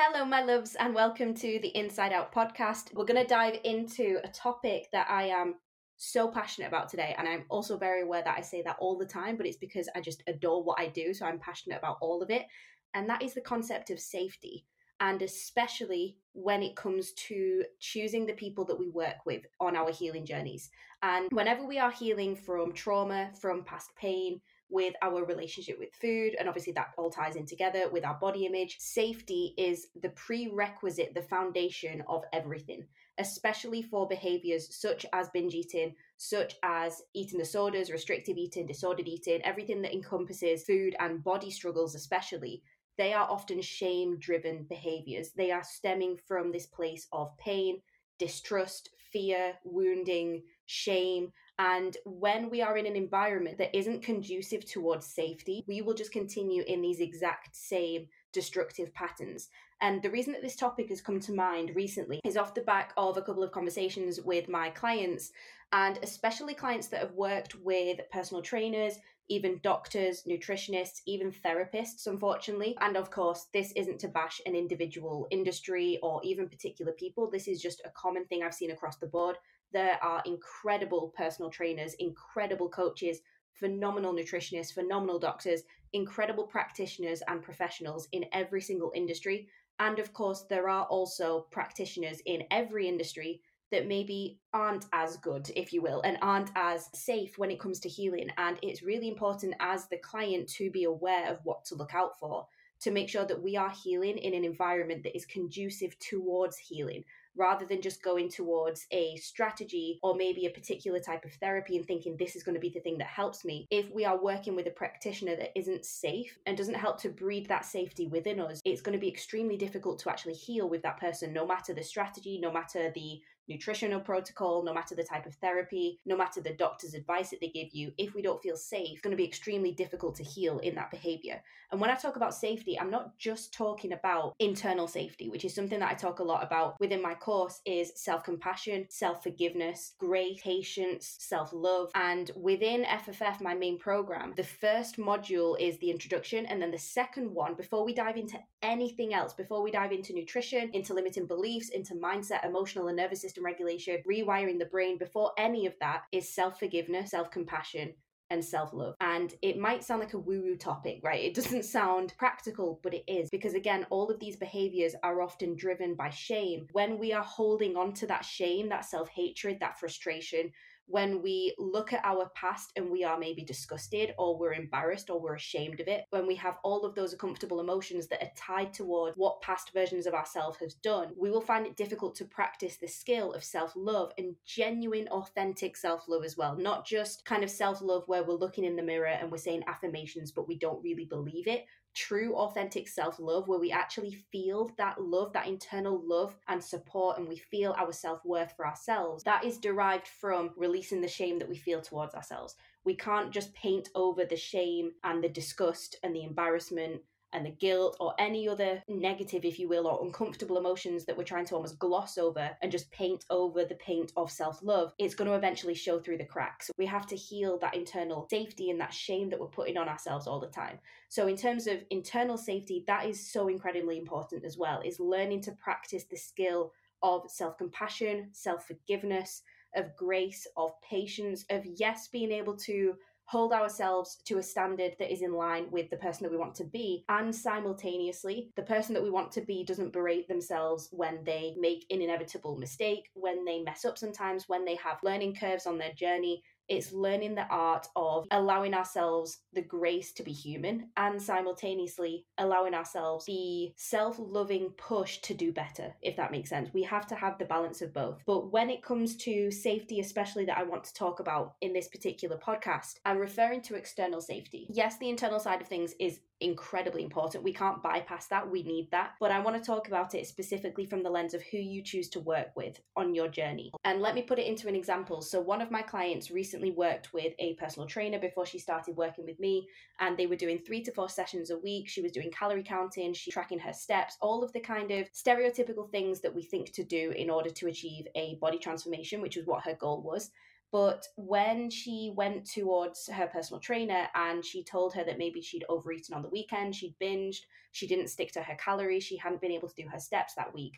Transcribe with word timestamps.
Hello, 0.00 0.24
my 0.24 0.44
loves, 0.44 0.76
and 0.76 0.94
welcome 0.94 1.34
to 1.34 1.58
the 1.60 1.76
Inside 1.76 2.12
Out 2.12 2.32
podcast. 2.32 2.94
We're 2.94 3.04
going 3.04 3.20
to 3.20 3.26
dive 3.26 3.58
into 3.64 4.20
a 4.22 4.28
topic 4.28 4.86
that 4.92 5.10
I 5.10 5.24
am 5.24 5.56
so 5.96 6.28
passionate 6.28 6.68
about 6.68 6.88
today. 6.88 7.16
And 7.18 7.26
I'm 7.26 7.46
also 7.48 7.76
very 7.76 8.02
aware 8.02 8.22
that 8.22 8.38
I 8.38 8.42
say 8.42 8.62
that 8.62 8.76
all 8.78 8.96
the 8.96 9.04
time, 9.04 9.36
but 9.36 9.44
it's 9.44 9.56
because 9.56 9.88
I 9.96 10.00
just 10.00 10.22
adore 10.28 10.62
what 10.62 10.78
I 10.78 10.86
do. 10.86 11.12
So 11.12 11.26
I'm 11.26 11.40
passionate 11.40 11.78
about 11.78 11.96
all 12.00 12.22
of 12.22 12.30
it. 12.30 12.46
And 12.94 13.10
that 13.10 13.22
is 13.22 13.34
the 13.34 13.40
concept 13.40 13.90
of 13.90 13.98
safety. 13.98 14.66
And 15.00 15.20
especially 15.20 16.16
when 16.32 16.62
it 16.62 16.76
comes 16.76 17.10
to 17.26 17.64
choosing 17.80 18.24
the 18.24 18.34
people 18.34 18.64
that 18.66 18.78
we 18.78 18.90
work 18.90 19.26
with 19.26 19.42
on 19.58 19.74
our 19.74 19.90
healing 19.90 20.24
journeys. 20.24 20.70
And 21.02 21.26
whenever 21.32 21.66
we 21.66 21.80
are 21.80 21.90
healing 21.90 22.36
from 22.36 22.72
trauma, 22.72 23.30
from 23.40 23.64
past 23.64 23.90
pain, 23.96 24.40
with 24.70 24.94
our 25.02 25.24
relationship 25.24 25.78
with 25.78 25.94
food, 25.94 26.36
and 26.38 26.48
obviously 26.48 26.72
that 26.74 26.92
all 26.98 27.10
ties 27.10 27.36
in 27.36 27.46
together 27.46 27.88
with 27.90 28.04
our 28.04 28.18
body 28.18 28.46
image. 28.46 28.76
Safety 28.78 29.54
is 29.56 29.88
the 30.00 30.10
prerequisite, 30.10 31.14
the 31.14 31.22
foundation 31.22 32.02
of 32.08 32.24
everything, 32.32 32.86
especially 33.18 33.82
for 33.82 34.06
behaviors 34.06 34.74
such 34.74 35.06
as 35.12 35.30
binge 35.30 35.54
eating, 35.54 35.94
such 36.16 36.56
as 36.62 37.02
eating 37.14 37.38
disorders, 37.38 37.90
restrictive 37.90 38.36
eating, 38.36 38.66
disordered 38.66 39.08
eating, 39.08 39.40
everything 39.42 39.82
that 39.82 39.94
encompasses 39.94 40.64
food 40.64 40.94
and 41.00 41.24
body 41.24 41.50
struggles, 41.50 41.94
especially. 41.94 42.62
They 42.98 43.12
are 43.12 43.30
often 43.30 43.62
shame 43.62 44.18
driven 44.18 44.64
behaviors. 44.68 45.30
They 45.30 45.52
are 45.52 45.62
stemming 45.62 46.18
from 46.26 46.50
this 46.50 46.66
place 46.66 47.06
of 47.12 47.36
pain, 47.38 47.80
distrust, 48.18 48.90
fear, 49.12 49.54
wounding, 49.64 50.42
shame, 50.66 51.32
and 51.58 51.96
when 52.04 52.50
we 52.50 52.62
are 52.62 52.78
in 52.78 52.86
an 52.86 52.94
environment 52.94 53.58
that 53.58 53.76
isn't 53.76 54.02
conducive 54.02 54.64
towards 54.64 55.06
safety, 55.06 55.64
we 55.66 55.82
will 55.82 55.94
just 55.94 56.12
continue 56.12 56.62
in 56.66 56.80
these 56.80 57.00
exact 57.00 57.56
same 57.56 58.06
destructive 58.32 58.94
patterns. 58.94 59.48
And 59.80 60.00
the 60.00 60.10
reason 60.10 60.32
that 60.34 60.42
this 60.42 60.54
topic 60.54 60.88
has 60.90 61.00
come 61.00 61.18
to 61.20 61.32
mind 61.32 61.72
recently 61.74 62.20
is 62.24 62.36
off 62.36 62.54
the 62.54 62.60
back 62.60 62.92
of 62.96 63.16
a 63.16 63.22
couple 63.22 63.42
of 63.42 63.50
conversations 63.50 64.20
with 64.20 64.48
my 64.48 64.70
clients, 64.70 65.32
and 65.72 65.98
especially 66.02 66.54
clients 66.54 66.86
that 66.88 67.00
have 67.00 67.12
worked 67.12 67.56
with 67.56 68.00
personal 68.12 68.42
trainers, 68.42 68.94
even 69.28 69.60
doctors, 69.62 70.22
nutritionists, 70.28 71.02
even 71.06 71.32
therapists, 71.44 72.06
unfortunately. 72.06 72.76
And 72.80 72.96
of 72.96 73.10
course, 73.10 73.46
this 73.52 73.72
isn't 73.72 73.98
to 74.00 74.08
bash 74.08 74.40
an 74.46 74.54
individual 74.54 75.26
industry 75.30 75.98
or 76.02 76.20
even 76.22 76.48
particular 76.48 76.92
people. 76.92 77.28
This 77.30 77.48
is 77.48 77.60
just 77.60 77.82
a 77.84 77.90
common 77.90 78.26
thing 78.26 78.42
I've 78.42 78.54
seen 78.54 78.70
across 78.70 78.96
the 78.96 79.06
board 79.06 79.36
there 79.72 80.02
are 80.02 80.22
incredible 80.24 81.12
personal 81.16 81.50
trainers, 81.50 81.94
incredible 81.94 82.68
coaches, 82.68 83.20
phenomenal 83.52 84.14
nutritionists, 84.14 84.72
phenomenal 84.72 85.18
doctors, 85.18 85.62
incredible 85.92 86.44
practitioners 86.44 87.22
and 87.28 87.42
professionals 87.42 88.08
in 88.12 88.24
every 88.32 88.60
single 88.60 88.92
industry. 88.94 89.48
And 89.78 89.98
of 89.98 90.12
course, 90.12 90.44
there 90.48 90.68
are 90.68 90.84
also 90.84 91.46
practitioners 91.50 92.20
in 92.26 92.44
every 92.50 92.88
industry 92.88 93.40
that 93.70 93.86
maybe 93.86 94.40
aren't 94.54 94.86
as 94.92 95.18
good, 95.18 95.50
if 95.54 95.72
you 95.72 95.82
will, 95.82 96.00
and 96.00 96.16
aren't 96.22 96.50
as 96.56 96.88
safe 96.94 97.36
when 97.36 97.50
it 97.50 97.60
comes 97.60 97.80
to 97.80 97.88
healing. 97.88 98.28
And 98.38 98.58
it's 98.62 98.82
really 98.82 99.08
important 99.08 99.54
as 99.60 99.86
the 99.88 99.98
client 99.98 100.48
to 100.50 100.70
be 100.70 100.84
aware 100.84 101.30
of 101.30 101.40
what 101.44 101.64
to 101.66 101.74
look 101.74 101.94
out 101.94 102.18
for 102.18 102.46
to 102.80 102.90
make 102.90 103.08
sure 103.08 103.24
that 103.24 103.42
we 103.42 103.56
are 103.56 103.70
healing 103.70 104.18
in 104.18 104.34
an 104.34 104.44
environment 104.44 105.02
that 105.02 105.16
is 105.16 105.26
conducive 105.26 105.98
towards 105.98 106.56
healing 106.56 107.04
rather 107.38 107.64
than 107.64 107.80
just 107.80 108.02
going 108.02 108.28
towards 108.28 108.86
a 108.90 109.16
strategy 109.16 109.98
or 110.02 110.14
maybe 110.14 110.46
a 110.46 110.50
particular 110.50 110.98
type 110.98 111.24
of 111.24 111.32
therapy 111.34 111.76
and 111.76 111.86
thinking 111.86 112.16
this 112.16 112.36
is 112.36 112.42
going 112.42 112.54
to 112.54 112.60
be 112.60 112.68
the 112.68 112.80
thing 112.80 112.98
that 112.98 113.06
helps 113.06 113.44
me. 113.44 113.66
If 113.70 113.90
we 113.90 114.04
are 114.04 114.22
working 114.22 114.56
with 114.56 114.66
a 114.66 114.70
practitioner 114.70 115.36
that 115.36 115.56
isn't 115.56 115.84
safe 115.84 116.38
and 116.46 116.56
doesn't 116.56 116.74
help 116.74 117.00
to 117.02 117.08
breed 117.08 117.46
that 117.48 117.64
safety 117.64 118.06
within 118.06 118.40
us, 118.40 118.60
it's 118.64 118.82
going 118.82 118.98
to 118.98 119.00
be 119.00 119.08
extremely 119.08 119.56
difficult 119.56 119.98
to 120.00 120.10
actually 120.10 120.34
heal 120.34 120.68
with 120.68 120.82
that 120.82 120.98
person, 120.98 121.32
no 121.32 121.46
matter 121.46 121.72
the 121.72 121.82
strategy, 121.82 122.38
no 122.40 122.52
matter 122.52 122.90
the 122.94 123.20
nutritional 123.48 124.00
protocol, 124.00 124.62
no 124.62 124.74
matter 124.74 124.94
the 124.94 125.02
type 125.02 125.26
of 125.26 125.34
therapy, 125.36 126.00
no 126.06 126.16
matter 126.16 126.40
the 126.40 126.54
doctor's 126.54 126.94
advice 126.94 127.30
that 127.30 127.40
they 127.40 127.48
give 127.48 127.68
you, 127.72 127.92
if 127.98 128.14
we 128.14 128.22
don't 128.22 128.42
feel 128.42 128.56
safe, 128.56 128.92
it's 128.92 129.00
going 129.00 129.12
to 129.12 129.16
be 129.16 129.24
extremely 129.24 129.72
difficult 129.72 130.16
to 130.16 130.22
heal 130.22 130.58
in 130.58 130.74
that 130.74 130.90
behavior. 130.90 131.42
And 131.70 131.80
when 131.80 131.90
I 131.90 131.94
talk 131.96 132.16
about 132.16 132.34
safety, 132.34 132.78
I'm 132.78 132.90
not 132.90 133.18
just 133.18 133.52
talking 133.52 133.92
about 133.92 134.34
internal 134.38 134.88
safety, 134.88 135.28
which 135.28 135.44
is 135.44 135.54
something 135.54 135.80
that 135.80 135.90
I 135.90 135.94
talk 135.94 136.18
a 136.18 136.24
lot 136.24 136.42
about 136.42 136.80
within 136.80 137.02
my 137.02 137.14
course 137.14 137.60
is 137.66 137.92
self-compassion, 137.96 138.86
self-forgiveness, 138.88 139.94
grace, 139.98 140.40
patience, 140.42 141.16
self-love. 141.18 141.90
And 141.94 142.30
within 142.36 142.84
FFF, 142.84 143.42
my 143.42 143.54
main 143.54 143.78
program, 143.78 144.32
the 144.36 144.44
first 144.44 144.96
module 144.96 145.60
is 145.60 145.78
the 145.78 145.90
introduction 145.90 146.46
and 146.46 146.60
then 146.60 146.70
the 146.70 146.78
second 146.78 147.32
one 147.32 147.54
before 147.54 147.84
we 147.84 147.92
dive 147.92 148.16
into 148.16 148.38
anything 148.62 149.12
else, 149.12 149.34
before 149.34 149.62
we 149.62 149.70
dive 149.70 149.92
into 149.92 150.14
nutrition, 150.14 150.70
into 150.72 150.94
limiting 150.94 151.26
beliefs, 151.26 151.68
into 151.68 151.94
mindset, 151.94 152.46
emotional 152.46 152.88
and 152.88 152.96
nervous 152.96 153.20
system 153.20 153.37
regulation, 153.42 154.02
rewiring 154.08 154.58
the 154.58 154.66
brain, 154.66 154.98
before 154.98 155.32
any 155.38 155.66
of 155.66 155.74
that 155.80 156.02
is 156.12 156.34
self 156.34 156.58
forgiveness, 156.58 157.10
self 157.10 157.30
compassion, 157.30 157.92
and 158.30 158.44
self 158.44 158.72
love. 158.72 158.94
And 159.00 159.34
it 159.42 159.58
might 159.58 159.84
sound 159.84 160.00
like 160.00 160.14
a 160.14 160.18
woo 160.18 160.42
woo 160.42 160.56
topic, 160.56 161.00
right? 161.02 161.24
It 161.24 161.34
doesn't 161.34 161.64
sound 161.78 162.14
practical, 162.18 162.80
but 162.82 162.94
it 162.94 163.04
is 163.06 163.30
because, 163.30 163.54
again, 163.54 163.86
all 163.90 164.10
of 164.10 164.20
these 164.20 164.36
behaviors 164.36 164.94
are 165.02 165.22
often 165.22 165.56
driven 165.56 165.94
by 165.94 166.10
shame. 166.10 166.66
When 166.72 166.98
we 166.98 167.12
are 167.12 167.24
holding 167.24 167.76
on 167.76 167.92
to 167.94 168.06
that 168.08 168.24
shame, 168.24 168.68
that 168.68 168.84
self 168.84 169.08
hatred, 169.08 169.58
that 169.60 169.78
frustration, 169.78 170.50
when 170.88 171.22
we 171.22 171.54
look 171.58 171.92
at 171.92 172.04
our 172.04 172.30
past 172.34 172.72
and 172.74 172.90
we 172.90 173.04
are 173.04 173.18
maybe 173.18 173.44
disgusted 173.44 174.14
or 174.18 174.38
we're 174.38 174.54
embarrassed 174.54 175.10
or 175.10 175.20
we're 175.20 175.34
ashamed 175.34 175.80
of 175.80 175.86
it, 175.86 176.04
when 176.10 176.26
we 176.26 176.34
have 176.34 176.56
all 176.64 176.84
of 176.84 176.94
those 176.94 177.12
uncomfortable 177.12 177.60
emotions 177.60 178.08
that 178.08 178.22
are 178.22 178.30
tied 178.34 178.72
toward 178.72 179.12
what 179.16 179.40
past 179.42 179.70
versions 179.74 180.06
of 180.06 180.14
ourselves 180.14 180.58
have 180.58 180.72
done, 180.82 181.08
we 181.16 181.30
will 181.30 181.42
find 181.42 181.66
it 181.66 181.76
difficult 181.76 182.14
to 182.14 182.24
practice 182.24 182.76
the 182.76 182.88
skill 182.88 183.32
of 183.34 183.44
self 183.44 183.72
love 183.76 184.12
and 184.16 184.34
genuine, 184.46 185.06
authentic 185.08 185.76
self 185.76 186.08
love 186.08 186.24
as 186.24 186.36
well. 186.36 186.56
Not 186.56 186.86
just 186.86 187.24
kind 187.24 187.44
of 187.44 187.50
self 187.50 187.82
love 187.82 188.04
where 188.06 188.24
we're 188.24 188.34
looking 188.34 188.64
in 188.64 188.76
the 188.76 188.82
mirror 188.82 189.06
and 189.06 189.30
we're 189.30 189.38
saying 189.38 189.64
affirmations, 189.66 190.32
but 190.32 190.48
we 190.48 190.56
don't 190.56 190.82
really 190.82 191.04
believe 191.04 191.46
it 191.46 191.66
true, 191.98 192.34
authentic 192.36 192.86
self 192.86 193.18
love, 193.18 193.48
where 193.48 193.58
we 193.58 193.72
actually 193.72 194.12
feel 194.30 194.70
that 194.78 195.02
love, 195.02 195.32
that 195.32 195.48
internal 195.48 196.00
love 196.04 196.36
and 196.46 196.62
support, 196.62 197.18
and 197.18 197.26
we 197.26 197.36
feel 197.36 197.74
our 197.76 197.92
self 197.92 198.24
worth 198.24 198.52
for 198.56 198.66
ourselves, 198.66 199.24
that 199.24 199.44
is 199.44 199.58
derived 199.58 200.06
from 200.06 200.50
releasing 200.56 201.00
the 201.00 201.08
shame 201.08 201.38
that 201.38 201.48
we 201.48 201.56
feel 201.56 201.80
towards 201.80 202.14
ourselves. 202.14 202.54
We 202.84 202.94
can't 202.94 203.32
just 203.32 203.52
paint 203.52 203.88
over 203.94 204.24
the 204.24 204.36
shame 204.36 204.92
and 205.02 205.22
the 205.22 205.28
disgust 205.28 205.96
and 206.02 206.14
the 206.14 206.22
embarrassment 206.22 207.02
and 207.32 207.44
the 207.44 207.50
guilt 207.50 207.96
or 208.00 208.14
any 208.18 208.48
other 208.48 208.82
negative, 208.88 209.44
if 209.44 209.58
you 209.58 209.68
will, 209.68 209.86
or 209.86 210.04
uncomfortable 210.04 210.56
emotions 210.56 211.04
that 211.04 211.16
we're 211.16 211.24
trying 211.24 211.44
to 211.46 211.54
almost 211.54 211.78
gloss 211.78 212.18
over 212.18 212.50
and 212.62 212.72
just 212.72 212.90
paint 212.90 213.24
over 213.30 213.64
the 213.64 213.74
paint 213.76 214.12
of 214.16 214.30
self 214.30 214.60
love, 214.62 214.92
it's 214.98 215.14
going 215.14 215.28
to 215.28 215.36
eventually 215.36 215.74
show 215.74 215.98
through 215.98 216.18
the 216.18 216.24
cracks. 216.24 216.70
We 216.78 216.86
have 216.86 217.06
to 217.08 217.16
heal 217.16 217.58
that 217.58 217.74
internal 217.74 218.26
safety 218.30 218.70
and 218.70 218.80
that 218.80 218.94
shame 218.94 219.30
that 219.30 219.40
we're 219.40 219.46
putting 219.46 219.76
on 219.76 219.88
ourselves 219.88 220.26
all 220.26 220.40
the 220.40 220.46
time. 220.46 220.78
So, 221.08 221.26
in 221.26 221.36
terms 221.36 221.66
of 221.66 221.84
internal 221.90 222.38
safety, 222.38 222.84
that 222.86 223.06
is 223.06 223.30
so 223.32 223.48
incredibly 223.48 223.98
important 223.98 224.44
as 224.44 224.56
well, 224.56 224.80
is 224.84 225.00
learning 225.00 225.42
to 225.42 225.52
practice 225.52 226.04
the 226.04 226.16
skill 226.16 226.72
of 227.02 227.30
self 227.30 227.58
compassion, 227.58 228.28
self 228.32 228.66
forgiveness, 228.66 229.42
of 229.76 229.94
grace, 229.96 230.46
of 230.56 230.72
patience, 230.80 231.44
of 231.50 231.64
yes, 231.64 232.08
being 232.08 232.32
able 232.32 232.56
to 232.56 232.94
hold 233.28 233.52
ourselves 233.52 234.16
to 234.24 234.38
a 234.38 234.42
standard 234.42 234.92
that 234.98 235.12
is 235.12 235.20
in 235.20 235.34
line 235.34 235.66
with 235.70 235.90
the 235.90 235.98
person 235.98 236.24
that 236.24 236.32
we 236.32 236.38
want 236.38 236.54
to 236.54 236.64
be. 236.64 237.04
And 237.10 237.34
simultaneously, 237.34 238.50
the 238.56 238.62
person 238.62 238.94
that 238.94 239.02
we 239.02 239.10
want 239.10 239.30
to 239.32 239.42
be 239.42 239.64
doesn't 239.64 239.92
berate 239.92 240.28
themselves 240.28 240.88
when 240.92 241.22
they 241.24 241.54
make 241.58 241.84
an 241.90 242.00
inevitable 242.00 242.56
mistake, 242.56 243.10
when 243.12 243.44
they 243.44 243.60
mess 243.60 243.84
up 243.84 243.98
sometimes, 243.98 244.48
when 244.48 244.64
they 244.64 244.76
have 244.76 245.02
learning 245.02 245.34
curves 245.34 245.66
on 245.66 245.76
their 245.76 245.92
journey. 245.92 246.42
It's 246.68 246.92
learning 246.92 247.34
the 247.34 247.46
art 247.48 247.86
of 247.96 248.26
allowing 248.30 248.74
ourselves 248.74 249.38
the 249.52 249.62
grace 249.62 250.12
to 250.12 250.22
be 250.22 250.32
human 250.32 250.90
and 250.96 251.20
simultaneously 251.20 252.26
allowing 252.36 252.74
ourselves 252.74 253.24
the 253.26 253.72
self 253.76 254.16
loving 254.18 254.70
push 254.76 255.18
to 255.18 255.34
do 255.34 255.52
better, 255.52 255.94
if 256.02 256.16
that 256.16 256.32
makes 256.32 256.50
sense. 256.50 256.70
We 256.72 256.82
have 256.84 257.06
to 257.08 257.14
have 257.14 257.38
the 257.38 257.44
balance 257.44 257.82
of 257.82 257.94
both. 257.94 258.22
But 258.26 258.52
when 258.52 258.70
it 258.70 258.82
comes 258.82 259.16
to 259.18 259.50
safety, 259.50 260.00
especially 260.00 260.44
that 260.46 260.58
I 260.58 260.62
want 260.62 260.84
to 260.84 260.94
talk 260.94 261.20
about 261.20 261.54
in 261.60 261.72
this 261.72 261.88
particular 261.88 262.36
podcast, 262.36 262.94
I'm 263.04 263.18
referring 263.18 263.62
to 263.62 263.76
external 263.76 264.20
safety. 264.20 264.66
Yes, 264.70 264.98
the 264.98 265.08
internal 265.08 265.40
side 265.40 265.62
of 265.62 265.68
things 265.68 265.94
is 265.98 266.20
incredibly 266.40 267.02
important. 267.02 267.44
We 267.44 267.52
can't 267.52 267.82
bypass 267.82 268.28
that. 268.28 268.48
We 268.48 268.62
need 268.62 268.90
that. 268.92 269.14
But 269.20 269.32
I 269.32 269.40
want 269.40 269.56
to 269.56 269.66
talk 269.66 269.88
about 269.88 270.14
it 270.14 270.26
specifically 270.26 270.86
from 270.86 271.02
the 271.02 271.10
lens 271.10 271.34
of 271.34 271.42
who 271.42 271.58
you 271.58 271.82
choose 271.82 272.08
to 272.10 272.20
work 272.20 272.48
with 272.54 272.80
on 272.96 273.14
your 273.14 273.28
journey. 273.28 273.72
And 273.84 274.00
let 274.00 274.14
me 274.14 274.22
put 274.22 274.38
it 274.38 274.46
into 274.46 274.68
an 274.68 274.76
example. 274.76 275.20
So, 275.20 275.40
one 275.40 275.60
of 275.60 275.70
my 275.70 275.82
clients 275.82 276.30
recently 276.30 276.57
worked 276.76 277.12
with 277.12 277.32
a 277.38 277.54
personal 277.54 277.88
trainer 277.88 278.18
before 278.18 278.46
she 278.46 278.58
started 278.58 278.96
working 278.96 279.24
with 279.24 279.40
me, 279.40 279.68
and 280.00 280.16
they 280.16 280.26
were 280.26 280.36
doing 280.36 280.58
three 280.58 280.82
to 280.82 280.92
four 280.92 281.08
sessions 281.08 281.50
a 281.50 281.58
week. 281.58 281.88
She 281.88 282.02
was 282.02 282.12
doing 282.12 282.30
calorie 282.30 282.62
counting, 282.62 283.12
she 283.14 283.30
tracking 283.30 283.58
her 283.60 283.72
steps, 283.72 284.16
all 284.20 284.42
of 284.42 284.52
the 284.52 284.60
kind 284.60 284.90
of 284.90 285.10
stereotypical 285.12 285.90
things 285.90 286.20
that 286.20 286.34
we 286.34 286.42
think 286.42 286.72
to 286.72 286.84
do 286.84 287.12
in 287.12 287.30
order 287.30 287.50
to 287.50 287.68
achieve 287.68 288.06
a 288.14 288.36
body 288.40 288.58
transformation, 288.58 289.20
which 289.20 289.36
was 289.36 289.46
what 289.46 289.64
her 289.64 289.74
goal 289.74 290.02
was. 290.02 290.30
But 290.70 291.06
when 291.16 291.70
she 291.70 292.12
went 292.14 292.44
towards 292.44 293.08
her 293.08 293.26
personal 293.26 293.60
trainer 293.60 294.08
and 294.14 294.44
she 294.44 294.62
told 294.62 294.92
her 294.94 295.04
that 295.04 295.16
maybe 295.16 295.40
she'd 295.40 295.64
overeaten 295.68 296.14
on 296.14 296.22
the 296.22 296.28
weekend, 296.28 296.74
she'd 296.74 296.98
binged, 297.00 297.40
she 297.72 297.86
didn't 297.86 298.08
stick 298.08 298.32
to 298.32 298.42
her 298.42 298.56
calories, 298.56 299.04
she 299.04 299.16
hadn't 299.16 299.40
been 299.40 299.52
able 299.52 299.68
to 299.68 299.82
do 299.82 299.88
her 299.88 299.98
steps 299.98 300.34
that 300.34 300.52
week, 300.52 300.74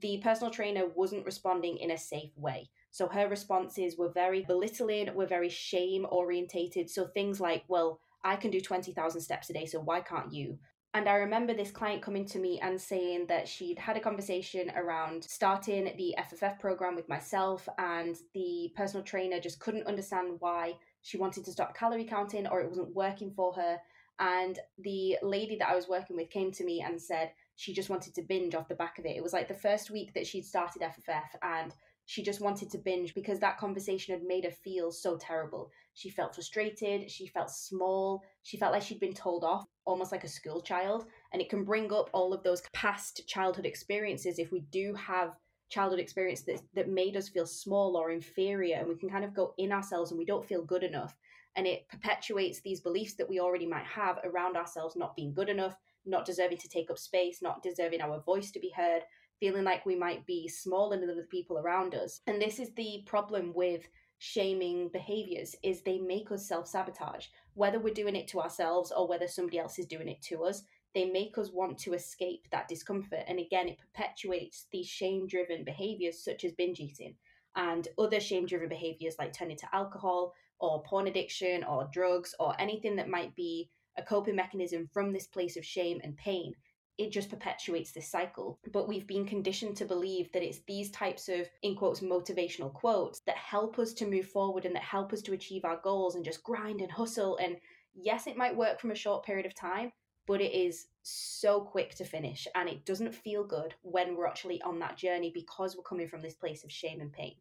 the 0.00 0.18
personal 0.22 0.52
trainer 0.52 0.86
wasn't 0.94 1.24
responding 1.24 1.78
in 1.78 1.90
a 1.90 1.98
safe 1.98 2.36
way. 2.36 2.68
So 2.90 3.08
her 3.08 3.28
responses 3.28 3.96
were 3.96 4.10
very 4.10 4.42
belittling, 4.42 5.14
were 5.14 5.26
very 5.26 5.48
shame 5.48 6.06
orientated. 6.10 6.88
So 6.90 7.06
things 7.06 7.40
like, 7.40 7.64
well, 7.68 8.00
I 8.24 8.36
can 8.36 8.50
do 8.50 8.60
20,000 8.60 9.20
steps 9.20 9.50
a 9.50 9.52
day, 9.52 9.66
so 9.66 9.80
why 9.80 10.00
can't 10.00 10.32
you? 10.32 10.58
And 10.94 11.10
I 11.10 11.16
remember 11.16 11.52
this 11.52 11.70
client 11.70 12.00
coming 12.00 12.24
to 12.26 12.38
me 12.38 12.58
and 12.62 12.80
saying 12.80 13.26
that 13.26 13.46
she'd 13.46 13.78
had 13.78 13.98
a 13.98 14.00
conversation 14.00 14.72
around 14.74 15.24
starting 15.24 15.94
the 15.98 16.14
FFF 16.18 16.58
program 16.58 16.96
with 16.96 17.06
myself, 17.08 17.68
and 17.78 18.16
the 18.32 18.72
personal 18.74 19.04
trainer 19.04 19.38
just 19.38 19.60
couldn't 19.60 19.86
understand 19.86 20.36
why 20.38 20.72
she 21.02 21.18
wanted 21.18 21.44
to 21.44 21.52
stop 21.52 21.76
calorie 21.76 22.04
counting 22.04 22.46
or 22.46 22.60
it 22.60 22.68
wasn't 22.68 22.94
working 22.94 23.30
for 23.30 23.52
her. 23.52 23.78
And 24.18 24.58
the 24.78 25.18
lady 25.22 25.56
that 25.58 25.68
I 25.68 25.76
was 25.76 25.86
working 25.86 26.16
with 26.16 26.30
came 26.30 26.50
to 26.52 26.64
me 26.64 26.80
and 26.80 27.00
said 27.00 27.32
she 27.56 27.72
just 27.72 27.90
wanted 27.90 28.14
to 28.14 28.22
binge 28.22 28.54
off 28.54 28.68
the 28.68 28.74
back 28.74 28.98
of 28.98 29.06
it. 29.06 29.16
It 29.16 29.22
was 29.22 29.32
like 29.32 29.48
the 29.48 29.54
first 29.54 29.90
week 29.90 30.14
that 30.14 30.26
she'd 30.26 30.44
started 30.44 30.82
FFF, 30.82 31.28
and 31.42 31.74
she 32.04 32.22
just 32.22 32.40
wanted 32.40 32.70
to 32.70 32.78
binge 32.78 33.14
because 33.14 33.40
that 33.40 33.58
conversation 33.58 34.14
had 34.14 34.22
made 34.22 34.44
her 34.44 34.50
feel 34.50 34.92
so 34.92 35.16
terrible. 35.16 35.70
She 35.94 36.08
felt 36.08 36.34
frustrated, 36.34 37.10
she 37.10 37.26
felt 37.26 37.50
small, 37.50 38.22
she 38.42 38.56
felt 38.56 38.72
like 38.72 38.82
she'd 38.82 39.00
been 39.00 39.12
told 39.12 39.42
off, 39.42 39.64
almost 39.86 40.12
like 40.12 40.22
a 40.22 40.28
school 40.28 40.60
child. 40.60 41.06
And 41.32 41.42
it 41.42 41.50
can 41.50 41.64
bring 41.64 41.92
up 41.92 42.10
all 42.12 42.32
of 42.32 42.44
those 42.44 42.62
past 42.72 43.26
childhood 43.26 43.66
experiences 43.66 44.38
if 44.38 44.52
we 44.52 44.60
do 44.70 44.94
have 44.94 45.34
childhood 45.68 45.98
experience 45.98 46.42
that, 46.42 46.60
that 46.74 46.88
made 46.88 47.16
us 47.16 47.28
feel 47.28 47.46
small 47.46 47.96
or 47.96 48.12
inferior 48.12 48.76
and 48.76 48.88
we 48.88 48.94
can 48.94 49.10
kind 49.10 49.24
of 49.24 49.34
go 49.34 49.52
in 49.58 49.72
ourselves 49.72 50.12
and 50.12 50.18
we 50.18 50.24
don't 50.24 50.46
feel 50.46 50.62
good 50.62 50.84
enough 50.84 51.16
and 51.56 51.66
it 51.66 51.88
perpetuates 51.88 52.60
these 52.60 52.80
beliefs 52.80 53.14
that 53.14 53.28
we 53.28 53.40
already 53.40 53.66
might 53.66 53.84
have 53.84 54.18
around 54.22 54.56
ourselves 54.56 54.94
not 54.94 55.16
being 55.16 55.34
good 55.34 55.48
enough 55.48 55.74
not 56.06 56.24
deserving 56.24 56.58
to 56.58 56.68
take 56.68 56.90
up 56.90 56.98
space 56.98 57.40
not 57.42 57.62
deserving 57.62 58.00
our 58.00 58.20
voice 58.20 58.50
to 58.50 58.60
be 58.60 58.72
heard 58.76 59.02
feeling 59.40 59.64
like 59.64 59.84
we 59.84 59.96
might 59.96 60.26
be 60.26 60.48
smaller 60.48 60.98
than 60.98 61.14
the 61.14 61.22
people 61.30 61.58
around 61.58 61.94
us. 61.94 62.20
And 62.26 62.40
this 62.40 62.58
is 62.58 62.70
the 62.74 63.02
problem 63.06 63.52
with 63.54 63.86
shaming 64.18 64.88
behaviors 64.92 65.54
is 65.62 65.82
they 65.82 65.98
make 65.98 66.30
us 66.32 66.48
self-sabotage 66.48 67.26
whether 67.52 67.78
we're 67.78 67.92
doing 67.92 68.16
it 68.16 68.26
to 68.26 68.40
ourselves 68.40 68.90
or 68.90 69.06
whether 69.06 69.28
somebody 69.28 69.58
else 69.58 69.78
is 69.78 69.84
doing 69.84 70.08
it 70.08 70.22
to 70.22 70.42
us 70.42 70.62
they 70.94 71.04
make 71.04 71.36
us 71.36 71.50
want 71.52 71.76
to 71.76 71.92
escape 71.92 72.46
that 72.50 72.66
discomfort 72.66 73.20
and 73.28 73.38
again 73.38 73.68
it 73.68 73.76
perpetuates 73.78 74.68
these 74.72 74.86
shame-driven 74.86 75.64
behaviors 75.64 76.24
such 76.24 76.44
as 76.44 76.52
binge 76.52 76.80
eating 76.80 77.14
and 77.56 77.88
other 77.98 78.18
shame-driven 78.18 78.70
behaviors 78.70 79.16
like 79.18 79.34
turning 79.34 79.54
to 79.58 79.68
alcohol 79.74 80.32
or 80.60 80.82
porn 80.84 81.08
addiction 81.08 81.62
or 81.64 81.86
drugs 81.92 82.34
or 82.40 82.58
anything 82.58 82.96
that 82.96 83.10
might 83.10 83.36
be 83.36 83.68
a 83.96 84.02
coping 84.02 84.36
mechanism 84.36 84.88
from 84.92 85.12
this 85.12 85.26
place 85.26 85.56
of 85.56 85.64
shame 85.64 86.00
and 86.04 86.16
pain 86.16 86.54
it 86.98 87.12
just 87.12 87.28
perpetuates 87.28 87.92
this 87.92 88.08
cycle. 88.08 88.58
But 88.72 88.88
we've 88.88 89.06
been 89.06 89.26
conditioned 89.26 89.76
to 89.76 89.84
believe 89.84 90.32
that 90.32 90.42
it's 90.42 90.60
these 90.66 90.90
types 90.90 91.28
of, 91.28 91.46
in 91.62 91.76
quotes, 91.76 92.00
motivational 92.00 92.72
quotes 92.72 93.20
that 93.20 93.36
help 93.36 93.78
us 93.78 93.92
to 93.94 94.06
move 94.06 94.26
forward 94.26 94.64
and 94.64 94.74
that 94.74 94.82
help 94.82 95.12
us 95.12 95.22
to 95.22 95.32
achieve 95.32 95.64
our 95.64 95.78
goals 95.82 96.14
and 96.14 96.24
just 96.24 96.42
grind 96.42 96.80
and 96.80 96.90
hustle. 96.90 97.36
And 97.36 97.56
yes, 97.94 98.26
it 98.26 98.36
might 98.36 98.56
work 98.56 98.80
from 98.80 98.92
a 98.92 98.96
short 98.96 99.24
period 99.24 99.46
of 99.46 99.54
time, 99.54 99.92
but 100.26 100.40
it 100.40 100.52
is 100.52 100.86
so 101.02 101.60
quick 101.60 101.94
to 101.96 102.04
finish 102.04 102.48
and 102.54 102.68
it 102.68 102.84
doesn't 102.84 103.14
feel 103.14 103.44
good 103.44 103.74
when 103.82 104.16
we're 104.16 104.26
actually 104.26 104.60
on 104.62 104.78
that 104.78 104.96
journey 104.96 105.30
because 105.32 105.76
we're 105.76 105.82
coming 105.82 106.08
from 106.08 106.22
this 106.22 106.34
place 106.34 106.64
of 106.64 106.72
shame 106.72 107.00
and 107.00 107.12
pain. 107.12 107.34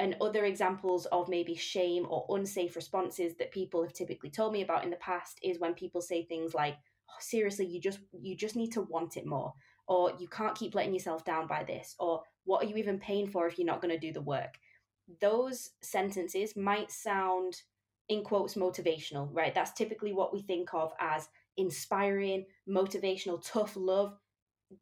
And 0.00 0.16
other 0.22 0.46
examples 0.46 1.04
of 1.12 1.28
maybe 1.28 1.54
shame 1.54 2.06
or 2.08 2.24
unsafe 2.30 2.74
responses 2.74 3.34
that 3.36 3.52
people 3.52 3.82
have 3.82 3.92
typically 3.92 4.30
told 4.30 4.50
me 4.50 4.62
about 4.62 4.82
in 4.82 4.88
the 4.88 4.96
past 4.96 5.38
is 5.42 5.60
when 5.60 5.74
people 5.74 6.00
say 6.00 6.24
things 6.24 6.54
like, 6.54 6.76
oh, 7.10 7.20
seriously 7.20 7.66
you 7.66 7.78
just 7.78 7.98
you 8.18 8.34
just 8.34 8.56
need 8.56 8.72
to 8.72 8.80
want 8.80 9.18
it 9.18 9.26
more 9.26 9.52
or 9.86 10.12
you 10.18 10.26
can't 10.26 10.56
keep 10.56 10.74
letting 10.74 10.94
yourself 10.94 11.22
down 11.26 11.46
by 11.46 11.62
this 11.64 11.96
or 11.98 12.22
what 12.44 12.64
are 12.64 12.66
you 12.66 12.76
even 12.76 12.98
paying 12.98 13.28
for 13.28 13.46
if 13.46 13.58
you're 13.58 13.66
not 13.66 13.82
going 13.82 13.92
to 13.92 14.00
do 14.00 14.10
the 14.10 14.22
work? 14.22 14.54
Those 15.20 15.68
sentences 15.82 16.56
might 16.56 16.90
sound 16.90 17.60
in 18.08 18.24
quotes 18.24 18.54
motivational 18.54 19.28
right? 19.34 19.54
That's 19.54 19.72
typically 19.72 20.14
what 20.14 20.32
we 20.32 20.40
think 20.40 20.72
of 20.72 20.94
as 20.98 21.28
inspiring 21.58 22.46
motivational 22.66 23.44
tough 23.46 23.76
love. 23.76 24.16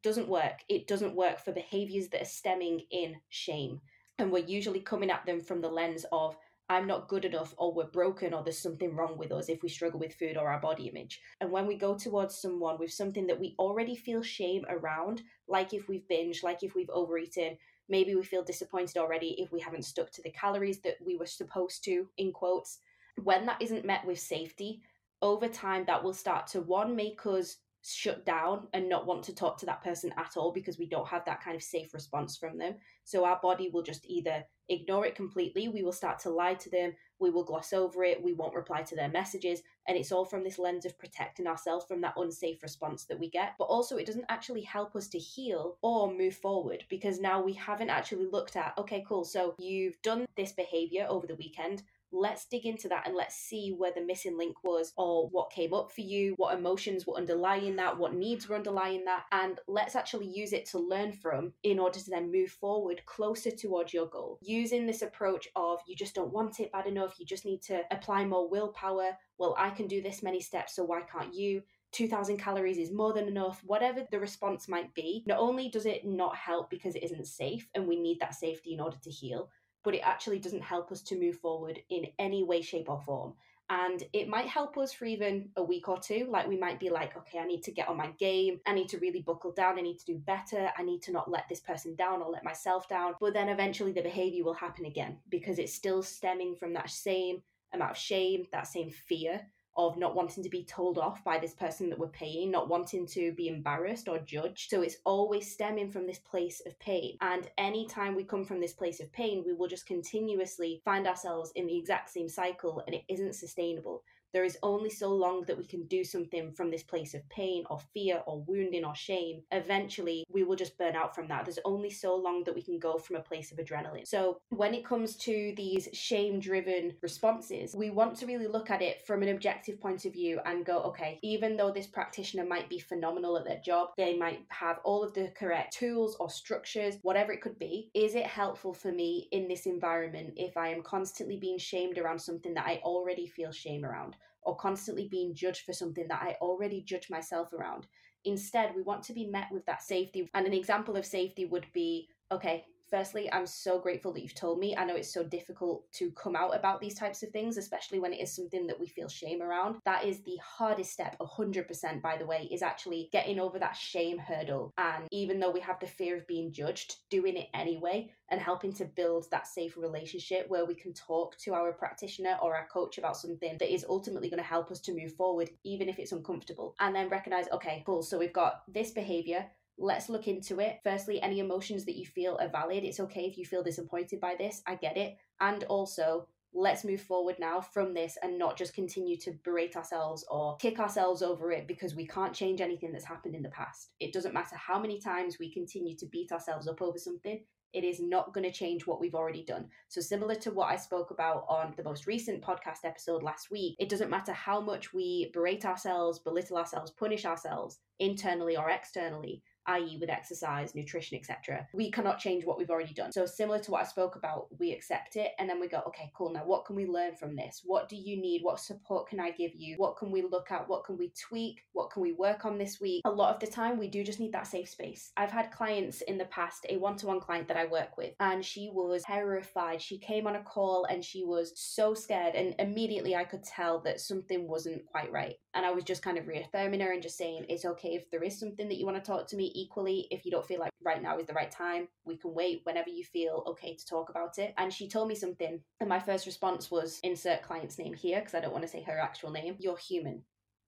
Doesn't 0.04 0.28
work. 0.28 0.60
It 0.68 0.86
doesn't 0.86 1.16
work 1.16 1.40
for 1.40 1.50
behaviors 1.50 2.08
that 2.10 2.22
are 2.22 2.36
stemming 2.36 2.82
in 2.92 3.16
shame 3.30 3.80
and 4.18 4.30
we're 4.30 4.44
usually 4.44 4.80
coming 4.80 5.10
at 5.10 5.24
them 5.26 5.40
from 5.40 5.60
the 5.60 5.68
lens 5.68 6.04
of 6.12 6.36
I'm 6.70 6.86
not 6.86 7.08
good 7.08 7.24
enough 7.24 7.54
or 7.56 7.72
we're 7.72 7.86
broken 7.86 8.34
or 8.34 8.42
there's 8.42 8.58
something 8.58 8.94
wrong 8.94 9.16
with 9.16 9.32
us 9.32 9.48
if 9.48 9.62
we 9.62 9.70
struggle 9.70 9.98
with 9.98 10.14
food 10.14 10.36
or 10.36 10.48
our 10.48 10.60
body 10.60 10.86
image. 10.86 11.20
And 11.40 11.50
when 11.50 11.66
we 11.66 11.76
go 11.76 11.96
towards 11.96 12.36
someone 12.36 12.78
with 12.78 12.92
something 12.92 13.26
that 13.28 13.40
we 13.40 13.54
already 13.58 13.96
feel 13.96 14.22
shame 14.22 14.66
around, 14.68 15.22
like 15.48 15.72
if 15.72 15.88
we've 15.88 16.06
binged, 16.10 16.42
like 16.42 16.62
if 16.62 16.74
we've 16.74 16.90
overeaten, 16.90 17.56
maybe 17.88 18.14
we 18.14 18.22
feel 18.22 18.44
disappointed 18.44 18.98
already 18.98 19.34
if 19.38 19.50
we 19.50 19.60
haven't 19.60 19.86
stuck 19.86 20.10
to 20.12 20.22
the 20.22 20.30
calories 20.30 20.80
that 20.80 20.96
we 21.04 21.16
were 21.16 21.26
supposed 21.26 21.82
to, 21.84 22.06
in 22.18 22.32
quotes, 22.32 22.80
when 23.22 23.46
that 23.46 23.62
isn't 23.62 23.86
met 23.86 24.06
with 24.06 24.18
safety, 24.18 24.82
over 25.22 25.48
time 25.48 25.84
that 25.86 26.04
will 26.04 26.12
start 26.12 26.46
to 26.48 26.60
one 26.60 26.94
make 26.94 27.24
us 27.24 27.56
shut 27.82 28.26
down 28.26 28.66
and 28.72 28.88
not 28.88 29.06
want 29.06 29.22
to 29.24 29.34
talk 29.34 29.58
to 29.58 29.66
that 29.66 29.82
person 29.82 30.12
at 30.16 30.36
all 30.36 30.52
because 30.52 30.78
we 30.78 30.86
don't 30.86 31.08
have 31.08 31.24
that 31.24 31.42
kind 31.42 31.56
of 31.56 31.62
safe 31.62 31.94
response 31.94 32.36
from 32.36 32.58
them. 32.58 32.74
So 33.04 33.24
our 33.24 33.38
body 33.40 33.70
will 33.72 33.82
just 33.82 34.04
either 34.06 34.44
ignore 34.68 35.06
it 35.06 35.14
completely, 35.14 35.68
we 35.68 35.82
will 35.82 35.92
start 35.92 36.18
to 36.20 36.30
lie 36.30 36.54
to 36.54 36.70
them, 36.70 36.92
we 37.18 37.30
will 37.30 37.44
gloss 37.44 37.72
over 37.72 38.04
it, 38.04 38.22
we 38.22 38.34
won't 38.34 38.54
reply 38.54 38.82
to 38.82 38.94
their 38.94 39.08
messages, 39.08 39.62
and 39.86 39.96
it's 39.96 40.12
all 40.12 40.26
from 40.26 40.44
this 40.44 40.58
lens 40.58 40.84
of 40.84 40.98
protecting 40.98 41.46
ourselves 41.46 41.86
from 41.86 42.02
that 42.02 42.12
unsafe 42.16 42.62
response 42.62 43.04
that 43.04 43.18
we 43.18 43.30
get. 43.30 43.54
But 43.58 43.64
also, 43.64 43.96
it 43.96 44.06
doesn't 44.06 44.26
actually 44.28 44.62
help 44.62 44.94
us 44.94 45.08
to 45.08 45.18
heal 45.18 45.78
or 45.80 46.12
move 46.12 46.36
forward 46.36 46.84
because 46.90 47.18
now 47.18 47.40
we 47.40 47.54
haven't 47.54 47.90
actually 47.90 48.26
looked 48.26 48.56
at, 48.56 48.74
okay, 48.76 49.04
cool, 49.08 49.24
so 49.24 49.54
you've 49.58 50.00
done 50.02 50.26
this 50.36 50.52
behavior 50.52 51.06
over 51.08 51.26
the 51.26 51.36
weekend 51.36 51.82
let's 52.12 52.46
dig 52.46 52.66
into 52.66 52.88
that 52.88 53.06
and 53.06 53.16
let's 53.16 53.36
see 53.36 53.74
where 53.76 53.92
the 53.92 54.04
missing 54.04 54.36
link 54.36 54.62
was 54.64 54.92
or 54.96 55.28
what 55.28 55.50
came 55.50 55.74
up 55.74 55.92
for 55.92 56.00
you, 56.00 56.34
what 56.36 56.56
emotions 56.56 57.06
were 57.06 57.16
underlying 57.16 57.76
that, 57.76 57.98
what 57.98 58.14
needs 58.14 58.48
were 58.48 58.56
underlying 58.56 59.04
that, 59.04 59.24
and 59.32 59.60
let's 59.68 59.96
actually 59.96 60.26
use 60.26 60.52
it 60.52 60.66
to 60.66 60.78
learn 60.78 61.12
from 61.12 61.52
in 61.62 61.78
order 61.78 61.98
to 61.98 62.10
then 62.10 62.30
move 62.30 62.50
forward 62.50 63.02
closer 63.06 63.50
towards 63.50 63.92
your 63.92 64.06
goal. 64.06 64.38
Using 64.42 64.86
this 64.86 65.02
approach 65.02 65.48
of 65.56 65.80
you 65.86 65.96
just 65.96 66.14
don't 66.14 66.32
want 66.32 66.60
it 66.60 66.72
bad 66.72 66.86
enough, 66.86 67.18
you 67.18 67.26
just 67.26 67.44
need 67.44 67.62
to 67.62 67.82
apply 67.90 68.24
more 68.24 68.48
willpower. 68.48 69.16
Well, 69.38 69.54
I 69.58 69.70
can 69.70 69.86
do 69.86 70.02
this 70.02 70.22
many 70.22 70.40
steps, 70.40 70.74
so 70.74 70.84
why 70.84 71.02
can't 71.02 71.34
you? 71.34 71.62
2000 71.92 72.36
calories 72.36 72.78
is 72.78 72.92
more 72.92 73.12
than 73.12 73.28
enough, 73.28 73.62
whatever 73.64 74.06
the 74.10 74.20
response 74.20 74.68
might 74.68 74.92
be. 74.94 75.24
Not 75.26 75.38
only 75.38 75.68
does 75.68 75.86
it 75.86 76.06
not 76.06 76.36
help 76.36 76.68
because 76.70 76.94
it 76.94 77.02
isn't 77.02 77.26
safe 77.26 77.66
and 77.74 77.86
we 77.86 77.98
need 77.98 78.20
that 78.20 78.34
safety 78.34 78.74
in 78.74 78.80
order 78.80 78.98
to 79.02 79.10
heal, 79.10 79.48
but 79.84 79.94
it 79.94 80.00
actually 80.00 80.38
doesn't 80.38 80.62
help 80.62 80.90
us 80.92 81.02
to 81.02 81.18
move 81.18 81.36
forward 81.36 81.78
in 81.90 82.06
any 82.18 82.44
way, 82.44 82.62
shape, 82.62 82.88
or 82.88 83.00
form. 83.00 83.34
And 83.70 84.02
it 84.14 84.28
might 84.28 84.46
help 84.46 84.78
us 84.78 84.94
for 84.94 85.04
even 85.04 85.50
a 85.56 85.62
week 85.62 85.88
or 85.88 86.00
two. 86.00 86.26
Like 86.30 86.48
we 86.48 86.56
might 86.56 86.80
be 86.80 86.88
like, 86.88 87.16
okay, 87.18 87.38
I 87.38 87.46
need 87.46 87.62
to 87.64 87.70
get 87.70 87.88
on 87.88 87.98
my 87.98 88.08
game. 88.18 88.60
I 88.66 88.72
need 88.72 88.88
to 88.88 88.98
really 88.98 89.20
buckle 89.20 89.52
down. 89.52 89.78
I 89.78 89.82
need 89.82 89.98
to 89.98 90.06
do 90.06 90.16
better. 90.16 90.70
I 90.78 90.82
need 90.82 91.02
to 91.02 91.12
not 91.12 91.30
let 91.30 91.48
this 91.50 91.60
person 91.60 91.94
down 91.94 92.22
or 92.22 92.30
let 92.30 92.44
myself 92.44 92.88
down. 92.88 93.14
But 93.20 93.34
then 93.34 93.50
eventually 93.50 93.92
the 93.92 94.00
behavior 94.00 94.42
will 94.42 94.54
happen 94.54 94.86
again 94.86 95.18
because 95.28 95.58
it's 95.58 95.74
still 95.74 96.02
stemming 96.02 96.56
from 96.56 96.72
that 96.74 96.88
same 96.88 97.42
amount 97.74 97.90
of 97.90 97.98
shame, 97.98 98.46
that 98.52 98.66
same 98.66 98.90
fear 98.90 99.42
of 99.76 99.96
not 99.96 100.14
wanting 100.14 100.42
to 100.42 100.50
be 100.50 100.64
told 100.64 100.98
off 100.98 101.22
by 101.22 101.38
this 101.38 101.54
person 101.54 101.88
that 101.88 101.98
we're 101.98 102.08
paying, 102.08 102.50
not 102.50 102.68
wanting 102.68 103.06
to 103.06 103.32
be 103.32 103.48
embarrassed 103.48 104.08
or 104.08 104.18
judged. 104.18 104.70
So 104.70 104.82
it's 104.82 104.96
always 105.04 105.50
stemming 105.50 105.90
from 105.90 106.06
this 106.06 106.18
place 106.18 106.60
of 106.66 106.78
pain. 106.78 107.16
And 107.20 107.48
anytime 107.58 108.14
we 108.14 108.24
come 108.24 108.44
from 108.44 108.60
this 108.60 108.72
place 108.72 109.00
of 109.00 109.12
pain, 109.12 109.44
we 109.46 109.54
will 109.54 109.68
just 109.68 109.86
continuously 109.86 110.82
find 110.84 111.06
ourselves 111.06 111.52
in 111.54 111.66
the 111.66 111.76
exact 111.76 112.10
same 112.10 112.28
cycle 112.28 112.82
and 112.86 112.94
it 112.94 113.04
isn't 113.08 113.34
sustainable. 113.34 114.02
There 114.32 114.44
is 114.44 114.58
only 114.62 114.90
so 114.90 115.08
long 115.08 115.44
that 115.46 115.56
we 115.56 115.64
can 115.64 115.86
do 115.86 116.04
something 116.04 116.52
from 116.52 116.70
this 116.70 116.82
place 116.82 117.14
of 117.14 117.28
pain 117.30 117.64
or 117.70 117.78
fear 117.94 118.22
or 118.26 118.40
wounding 118.46 118.84
or 118.84 118.94
shame. 118.94 119.42
Eventually, 119.52 120.24
we 120.30 120.44
will 120.44 120.56
just 120.56 120.76
burn 120.76 120.96
out 120.96 121.14
from 121.14 121.28
that. 121.28 121.44
There's 121.44 121.58
only 121.64 121.90
so 121.90 122.14
long 122.14 122.44
that 122.44 122.54
we 122.54 122.62
can 122.62 122.78
go 122.78 122.98
from 122.98 123.16
a 123.16 123.22
place 123.22 123.50
of 123.50 123.58
adrenaline. 123.58 124.06
So, 124.06 124.40
when 124.50 124.74
it 124.74 124.84
comes 124.84 125.16
to 125.16 125.54
these 125.56 125.88
shame 125.92 126.40
driven 126.40 126.94
responses, 127.00 127.74
we 127.74 127.90
want 127.90 128.16
to 128.18 128.26
really 128.26 128.46
look 128.46 128.70
at 128.70 128.82
it 128.82 129.06
from 129.06 129.22
an 129.22 129.30
objective 129.30 129.80
point 129.80 130.04
of 130.04 130.12
view 130.12 130.40
and 130.44 130.64
go, 130.64 130.82
okay, 130.82 131.18
even 131.22 131.56
though 131.56 131.70
this 131.70 131.86
practitioner 131.86 132.44
might 132.44 132.68
be 132.68 132.78
phenomenal 132.78 133.36
at 133.38 133.44
their 133.44 133.60
job, 133.64 133.88
they 133.96 134.16
might 134.16 134.44
have 134.48 134.78
all 134.84 135.02
of 135.02 135.14
the 135.14 135.32
correct 135.38 135.72
tools 135.72 136.16
or 136.20 136.28
structures, 136.28 136.98
whatever 137.02 137.32
it 137.32 137.40
could 137.40 137.58
be, 137.58 137.90
is 137.94 138.14
it 138.14 138.26
helpful 138.26 138.74
for 138.74 138.92
me 138.92 139.28
in 139.32 139.48
this 139.48 139.66
environment 139.66 140.34
if 140.36 140.56
I 140.56 140.68
am 140.68 140.82
constantly 140.82 141.36
being 141.36 141.58
shamed 141.58 141.98
around 141.98 142.18
something 142.18 142.54
that 142.54 142.66
I 142.66 142.80
already 142.84 143.26
feel 143.26 143.52
shame 143.52 143.84
around? 143.84 144.16
Or 144.48 144.56
constantly 144.56 145.06
being 145.10 145.34
judged 145.34 145.66
for 145.66 145.74
something 145.74 146.08
that 146.08 146.22
I 146.22 146.36
already 146.40 146.80
judge 146.80 147.10
myself 147.10 147.52
around. 147.52 147.86
Instead, 148.24 148.74
we 148.74 148.80
want 148.80 149.02
to 149.02 149.12
be 149.12 149.26
met 149.26 149.48
with 149.52 149.66
that 149.66 149.82
safety. 149.82 150.26
And 150.32 150.46
an 150.46 150.54
example 150.54 150.96
of 150.96 151.04
safety 151.04 151.44
would 151.44 151.66
be 151.74 152.08
okay, 152.32 152.64
firstly, 152.90 153.30
I'm 153.32 153.46
so 153.46 153.78
grateful 153.78 154.12
that 154.12 154.22
you've 154.22 154.34
told 154.34 154.58
me. 154.58 154.76
I 154.76 154.84
know 154.84 154.96
it's 154.96 155.12
so 155.12 155.24
difficult 155.24 155.90
to 155.92 156.10
come 156.12 156.36
out 156.36 156.56
about 156.56 156.80
these 156.80 156.94
types 156.94 157.22
of 157.22 157.30
things, 157.30 157.56
especially 157.56 157.98
when 157.98 158.12
it 158.12 158.20
is 158.20 158.34
something 158.34 158.66
that 158.66 158.78
we 158.78 158.86
feel 158.86 159.08
shame 159.08 159.42
around. 159.42 159.76
That 159.84 160.04
is 160.04 160.20
the 160.22 160.38
hardest 160.42 160.92
step, 160.92 161.16
100%, 161.20 162.02
by 162.02 162.16
the 162.16 162.26
way, 162.26 162.48
is 162.50 162.62
actually 162.62 163.08
getting 163.12 163.38
over 163.38 163.58
that 163.58 163.76
shame 163.76 164.18
hurdle. 164.18 164.72
And 164.78 165.04
even 165.10 165.40
though 165.40 165.50
we 165.50 165.60
have 165.60 165.80
the 165.80 165.86
fear 165.86 166.16
of 166.16 166.26
being 166.26 166.52
judged, 166.52 166.96
doing 167.10 167.36
it 167.36 167.48
anyway 167.54 168.10
and 168.30 168.40
helping 168.40 168.72
to 168.74 168.84
build 168.84 169.26
that 169.30 169.46
safe 169.46 169.76
relationship 169.76 170.46
where 170.48 170.66
we 170.66 170.74
can 170.74 170.92
talk 170.92 171.36
to 171.38 171.54
our 171.54 171.72
practitioner 171.72 172.36
or 172.42 172.54
our 172.54 172.68
coach 172.68 172.98
about 172.98 173.16
something 173.16 173.56
that 173.58 173.72
is 173.72 173.86
ultimately 173.88 174.28
going 174.28 174.42
to 174.42 174.48
help 174.48 174.70
us 174.70 174.80
to 174.80 174.94
move 174.94 175.14
forward, 175.14 175.50
even 175.64 175.88
if 175.88 175.98
it's 175.98 176.12
uncomfortable. 176.12 176.74
And 176.80 176.94
then 176.94 177.08
recognize, 177.08 177.46
okay, 177.52 177.82
cool, 177.86 178.02
so 178.02 178.18
we've 178.18 178.32
got 178.32 178.62
this 178.68 178.90
behavior 178.90 179.46
let's 179.78 180.08
look 180.08 180.28
into 180.28 180.60
it. 180.60 180.80
Firstly, 180.82 181.22
any 181.22 181.38
emotions 181.38 181.84
that 181.84 181.96
you 181.96 182.06
feel 182.06 182.38
are 182.40 182.48
valid. 182.48 182.84
It's 182.84 183.00
okay 183.00 183.26
if 183.26 183.38
you 183.38 183.44
feel 183.44 183.62
disappointed 183.62 184.20
by 184.20 184.34
this. 184.36 184.62
I 184.66 184.74
get 184.74 184.96
it. 184.96 185.16
And 185.40 185.64
also, 185.64 186.26
let's 186.52 186.84
move 186.84 187.00
forward 187.00 187.36
now 187.38 187.60
from 187.60 187.94
this 187.94 188.16
and 188.22 188.38
not 188.38 188.56
just 188.56 188.74
continue 188.74 189.16
to 189.18 189.32
berate 189.44 189.76
ourselves 189.76 190.24
or 190.30 190.56
kick 190.56 190.80
ourselves 190.80 191.22
over 191.22 191.52
it 191.52 191.68
because 191.68 191.94
we 191.94 192.06
can't 192.06 192.34
change 192.34 192.60
anything 192.60 192.90
that's 192.90 193.04
happened 193.04 193.34
in 193.34 193.42
the 193.42 193.50
past. 193.50 193.90
It 194.00 194.12
doesn't 194.12 194.34
matter 194.34 194.56
how 194.56 194.78
many 194.78 194.98
times 194.98 195.38
we 195.38 195.52
continue 195.52 195.96
to 195.96 196.06
beat 196.06 196.32
ourselves 196.32 196.66
up 196.66 196.82
over 196.82 196.98
something, 196.98 197.40
it 197.74 197.84
is 197.84 198.00
not 198.00 198.32
going 198.32 198.44
to 198.44 198.52
change 198.52 198.86
what 198.86 198.98
we've 198.98 199.14
already 199.14 199.44
done. 199.44 199.66
So, 199.88 200.00
similar 200.00 200.34
to 200.36 200.50
what 200.50 200.70
I 200.70 200.76
spoke 200.76 201.10
about 201.10 201.44
on 201.48 201.74
the 201.76 201.82
most 201.82 202.06
recent 202.06 202.42
podcast 202.42 202.84
episode 202.84 203.22
last 203.22 203.50
week, 203.50 203.76
it 203.78 203.90
doesn't 203.90 204.10
matter 204.10 204.32
how 204.32 204.60
much 204.60 204.94
we 204.94 205.30
berate 205.34 205.66
ourselves, 205.66 206.18
belittle 206.18 206.56
ourselves, 206.56 206.90
punish 206.90 207.26
ourselves 207.26 207.78
internally 207.98 208.56
or 208.56 208.70
externally 208.70 209.42
i.e., 209.68 209.98
with 210.00 210.10
exercise, 210.10 210.74
nutrition, 210.74 211.18
etc., 211.18 211.66
we 211.72 211.90
cannot 211.90 212.18
change 212.18 212.44
what 212.44 212.58
we've 212.58 212.70
already 212.70 212.94
done. 212.94 213.12
So, 213.12 213.26
similar 213.26 213.58
to 213.60 213.70
what 213.70 213.82
I 213.82 213.84
spoke 213.84 214.16
about, 214.16 214.46
we 214.58 214.72
accept 214.72 215.16
it 215.16 215.32
and 215.38 215.48
then 215.48 215.60
we 215.60 215.68
go, 215.68 215.82
okay, 215.86 216.10
cool. 216.16 216.32
Now, 216.32 216.44
what 216.44 216.64
can 216.64 216.76
we 216.76 216.86
learn 216.86 217.14
from 217.14 217.36
this? 217.36 217.62
What 217.64 217.88
do 217.88 217.96
you 217.96 218.20
need? 218.20 218.42
What 218.42 218.60
support 218.60 219.08
can 219.08 219.20
I 219.20 219.30
give 219.30 219.52
you? 219.54 219.76
What 219.76 219.96
can 219.96 220.10
we 220.10 220.22
look 220.22 220.50
at? 220.50 220.68
What 220.68 220.84
can 220.84 220.96
we 220.96 221.12
tweak? 221.18 221.60
What 221.72 221.90
can 221.90 222.02
we 222.02 222.12
work 222.12 222.44
on 222.44 222.58
this 222.58 222.80
week? 222.80 223.02
A 223.04 223.10
lot 223.10 223.34
of 223.34 223.40
the 223.40 223.46
time, 223.46 223.78
we 223.78 223.88
do 223.88 224.02
just 224.02 224.20
need 224.20 224.32
that 224.32 224.46
safe 224.46 224.68
space. 224.68 225.12
I've 225.16 225.30
had 225.30 225.52
clients 225.52 226.00
in 226.02 226.18
the 226.18 226.24
past, 226.26 226.66
a 226.68 226.76
one 226.76 226.96
to 226.96 227.06
one 227.06 227.20
client 227.20 227.48
that 227.48 227.56
I 227.56 227.66
work 227.66 227.96
with, 227.96 228.14
and 228.20 228.44
she 228.44 228.70
was 228.72 229.02
terrified. 229.04 229.82
She 229.82 229.98
came 229.98 230.26
on 230.26 230.36
a 230.36 230.42
call 230.42 230.86
and 230.86 231.04
she 231.04 231.24
was 231.24 231.52
so 231.56 231.94
scared, 231.94 232.34
and 232.34 232.54
immediately 232.58 233.14
I 233.14 233.24
could 233.24 233.44
tell 233.44 233.80
that 233.80 234.00
something 234.00 234.48
wasn't 234.48 234.86
quite 234.86 235.12
right. 235.12 235.36
And 235.54 235.66
I 235.66 235.70
was 235.70 235.84
just 235.84 236.02
kind 236.02 236.18
of 236.18 236.26
reaffirming 236.26 236.80
her 236.80 236.92
and 236.92 237.02
just 237.02 237.18
saying, 237.18 237.46
it's 237.48 237.64
okay 237.64 237.94
if 237.94 238.10
there 238.10 238.22
is 238.22 238.38
something 238.38 238.68
that 238.68 238.76
you 238.76 238.86
want 238.86 239.02
to 239.02 239.10
talk 239.10 239.26
to 239.28 239.36
me 239.36 239.52
equally, 239.58 240.06
if 240.10 240.24
you 240.24 240.30
don't 240.30 240.46
feel 240.46 240.60
like 240.60 240.72
right 240.84 241.02
now 241.02 241.18
is 241.18 241.26
the 241.26 241.32
right 241.32 241.50
time, 241.50 241.88
we 242.04 242.16
can 242.16 242.32
wait 242.34 242.60
whenever 242.64 242.88
you 242.88 243.04
feel 243.04 243.42
okay 243.46 243.74
to 243.74 243.86
talk 243.86 244.08
about 244.10 244.38
it. 244.38 244.54
And 244.56 244.72
she 244.72 244.88
told 244.88 245.08
me 245.08 245.14
something, 245.14 245.60
and 245.80 245.88
my 245.88 246.00
first 246.00 246.26
response 246.26 246.70
was 246.70 247.00
insert 247.02 247.42
client's 247.42 247.78
name 247.78 247.94
here 247.94 248.20
because 248.20 248.34
I 248.34 248.40
don't 248.40 248.52
want 248.52 248.64
to 248.64 248.70
say 248.70 248.82
her 248.82 248.98
actual 248.98 249.30
name. 249.30 249.56
You're 249.58 249.76
human. 249.76 250.22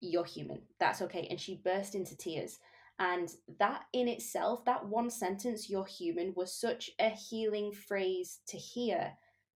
You're 0.01 0.25
human. 0.25 0.61
That's 0.79 1.01
okay. 1.01 1.27
And 1.29 1.39
she 1.39 1.61
burst 1.63 1.95
into 1.95 2.15
tears. 2.15 2.59
And 2.99 3.29
that 3.59 3.83
in 3.91 4.07
itself, 4.07 4.63
that 4.65 4.87
one 4.87 5.09
sentence, 5.09 5.69
you're 5.69 5.85
human, 5.85 6.33
was 6.35 6.53
such 6.53 6.91
a 6.99 7.09
healing 7.09 7.71
phrase 7.71 8.39
to 8.47 8.57
hear 8.57 9.11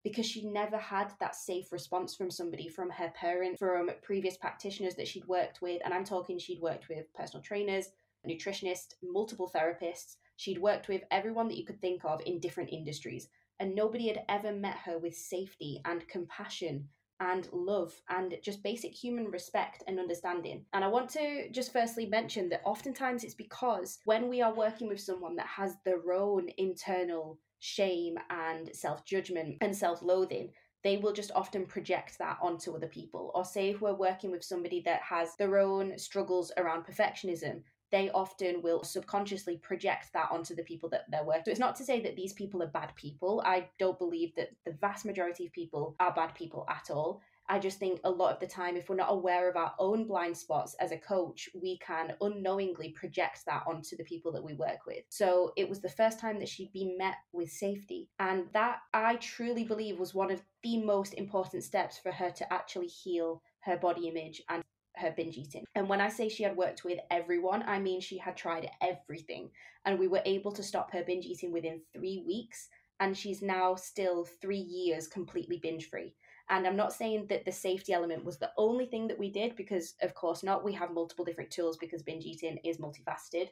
because 0.05 0.27
she 0.27 0.47
never 0.47 0.79
had 0.79 1.13
that 1.21 1.35
safe 1.35 1.71
response 1.71 2.15
from 2.15 2.31
somebody, 2.31 2.69
from 2.69 2.91
her 2.91 3.13
parent, 3.15 3.59
from 3.59 3.91
previous 4.03 4.37
practitioners 4.37 4.95
that 4.95 5.09
she'd 5.09 5.27
worked 5.27 5.61
with. 5.61 5.83
And 5.85 5.93
I'm 5.93 6.05
talking 6.05 6.39
she'd 6.39 6.61
worked 6.61 6.89
with 6.89 7.13
personal 7.15 7.43
trainers, 7.43 7.89
nutritionist, 8.29 8.95
multiple 9.03 9.51
therapists. 9.55 10.17
She'd 10.37 10.59
worked 10.59 10.89
with 10.89 11.03
everyone 11.11 11.49
that 11.49 11.57
you 11.57 11.65
could 11.65 11.81
think 11.81 12.05
of 12.05 12.21
in 12.27 12.39
different 12.39 12.71
industries, 12.71 13.29
and 13.59 13.75
nobody 13.75 14.09
had 14.09 14.23
ever 14.29 14.53
met 14.53 14.77
her 14.85 14.99
with 14.99 15.17
safety 15.17 15.81
and 15.85 16.07
compassion 16.09 16.89
and 17.21 17.49
love 17.53 17.93
and 18.09 18.37
just 18.43 18.63
basic 18.63 18.95
human 18.95 19.27
respect 19.31 19.83
and 19.87 19.99
understanding. 19.99 20.65
And 20.73 20.85
I 20.85 20.89
want 20.89 21.11
to 21.11 21.51
just 21.51 21.73
firstly 21.73 22.07
mention 22.07 22.49
that 22.51 22.63
oftentimes 22.65 23.25
it's 23.25 23.35
because 23.35 23.99
when 24.05 24.29
we 24.29 24.41
are 24.41 24.55
working 24.55 24.89
with 24.89 25.01
someone 25.01 25.35
that 25.37 25.47
has 25.47 25.75
their 25.85 26.13
own 26.13 26.49
internal 26.59 27.39
shame 27.59 28.19
and 28.31 28.71
self 28.75 29.05
judgment 29.05 29.57
and 29.61 29.77
self 29.77 30.03
loathing, 30.03 30.51
they 30.85 30.97
will 30.97 31.13
just 31.13 31.33
often 31.35 31.67
project 31.67 32.19
that 32.19 32.39
onto 32.41 32.75
other 32.75 32.87
people. 32.87 33.33
Or 33.35 33.45
say 33.45 33.71
if 33.71 33.81
we're 33.81 33.95
working 33.95 34.31
with 34.31 34.45
somebody 34.45 34.81
that 34.85 35.03
has 35.03 35.35
their 35.37 35.59
own 35.59 35.99
struggles 35.99 36.53
around 36.57 36.85
perfectionism, 36.85 37.63
they 37.91 38.11
often 38.11 38.63
will 38.63 38.83
subconsciously 38.85 39.57
project 39.59 40.13
that 40.13 40.29
onto 40.31 40.55
the 40.55 40.63
people 40.63 40.89
that 40.91 41.05
they're 41.11 41.25
working. 41.25 41.45
So 41.47 41.51
it's 41.51 41.61
not 41.61 41.77
to 41.77 41.85
say 41.85 42.01
that 42.03 42.17
these 42.17 42.33
people 42.33 42.63
are 42.63 42.69
bad 42.69 42.95
people. 42.97 43.43
I 43.45 43.69
don't 43.79 43.99
believe 43.99 44.35
that 44.37 44.51
the 44.65 44.73
vast 44.81 45.05
majority 45.05 45.47
of 45.47 45.53
people 45.53 45.97
are 46.01 46.13
bad 46.15 46.35
people 46.35 46.67
at 46.69 46.91
all. 46.91 47.21
I 47.51 47.59
just 47.59 47.79
think 47.79 48.01
a 48.05 48.11
lot 48.11 48.35
of 48.35 48.41
the 48.41 48.47
time, 48.47 48.77
if 48.77 48.89
we're 48.91 48.97
not 48.97 49.11
aware 49.11 49.49
of 49.49 49.57
our 49.57 49.73
own 49.79 50.07
blind 50.07 50.37
spots 50.37 50.77
as 50.81 50.93
a 50.93 50.99
coach, 50.99 51.49
we 51.55 51.79
can 51.79 52.13
unknowingly 52.21 52.91
project 52.91 53.41
that 53.47 53.63
onto 53.67 53.97
the 53.97 54.05
people 54.05 54.31
that 54.33 54.45
we 54.45 54.53
work 54.53 54.85
with. 54.87 55.05
So 55.09 55.53
it 55.57 55.67
was 55.67 55.81
the 55.81 55.89
first 55.89 56.21
time 56.21 56.39
that 56.41 56.49
she'd 56.49 56.73
been 56.75 56.99
met 56.99 57.17
with 57.33 57.51
safety. 57.51 58.11
And 58.19 58.45
that 58.53 58.81
I 58.93 59.17
truly 59.17 59.65
believe 59.65 59.99
was 59.99 60.15
one 60.15 60.31
of 60.31 60.43
the 60.63 60.83
most 60.83 61.15
important 61.15 61.65
steps 61.65 61.99
for 61.99 62.13
her 62.13 62.31
to 62.31 62.53
actually 62.53 62.89
heal 62.89 63.43
her 63.61 63.79
body 63.79 64.09
image 64.09 64.43
and 64.51 64.63
her 64.99 65.13
binge 65.17 65.37
eating. 65.37 65.65
And 65.75 65.89
when 65.89 66.01
I 66.01 66.09
say 66.09 66.29
she 66.29 66.43
had 66.43 66.57
worked 66.57 66.85
with 66.85 66.99
everyone, 67.11 67.63
I 67.67 67.79
mean 67.79 68.01
she 68.01 68.19
had 68.19 68.37
tried 68.37 68.71
everything. 68.83 69.51
And 69.85 69.99
we 69.99 70.09
were 70.09 70.23
able 70.25 70.53
to 70.53 70.63
stop 70.63 70.93
her 70.93 71.03
binge 71.05 71.25
eating 71.25 71.53
within 71.53 71.81
three 71.93 72.25
weeks. 72.27 72.69
And 73.01 73.17
she's 73.17 73.43
now 73.43 73.77
still 73.77 74.25
three 74.25 74.59
years 74.59 75.07
completely 75.07 75.59
binge 75.63 75.89
free. 75.89 76.15
And 76.51 76.67
I'm 76.67 76.77
not 76.77 76.93
saying 76.93 77.27
that 77.29 77.45
the 77.45 77.53
safety 77.53 77.93
element 77.93 78.25
was 78.25 78.39
the 78.39 78.51
only 78.57 78.87
thing 78.87 79.07
that 79.09 79.19
we 79.19 79.31
did, 79.31 79.55
because 79.55 79.95
of 80.03 80.15
course 80.15 80.43
not. 80.43 80.65
We 80.65 80.73
have 80.73 80.93
multiple 80.93 81.25
different 81.25 81.51
tools 81.51 81.77
because 81.77 82.03
binge 82.03 82.25
eating 82.25 82.59
is 82.65 82.79
multifaceted. 82.79 83.49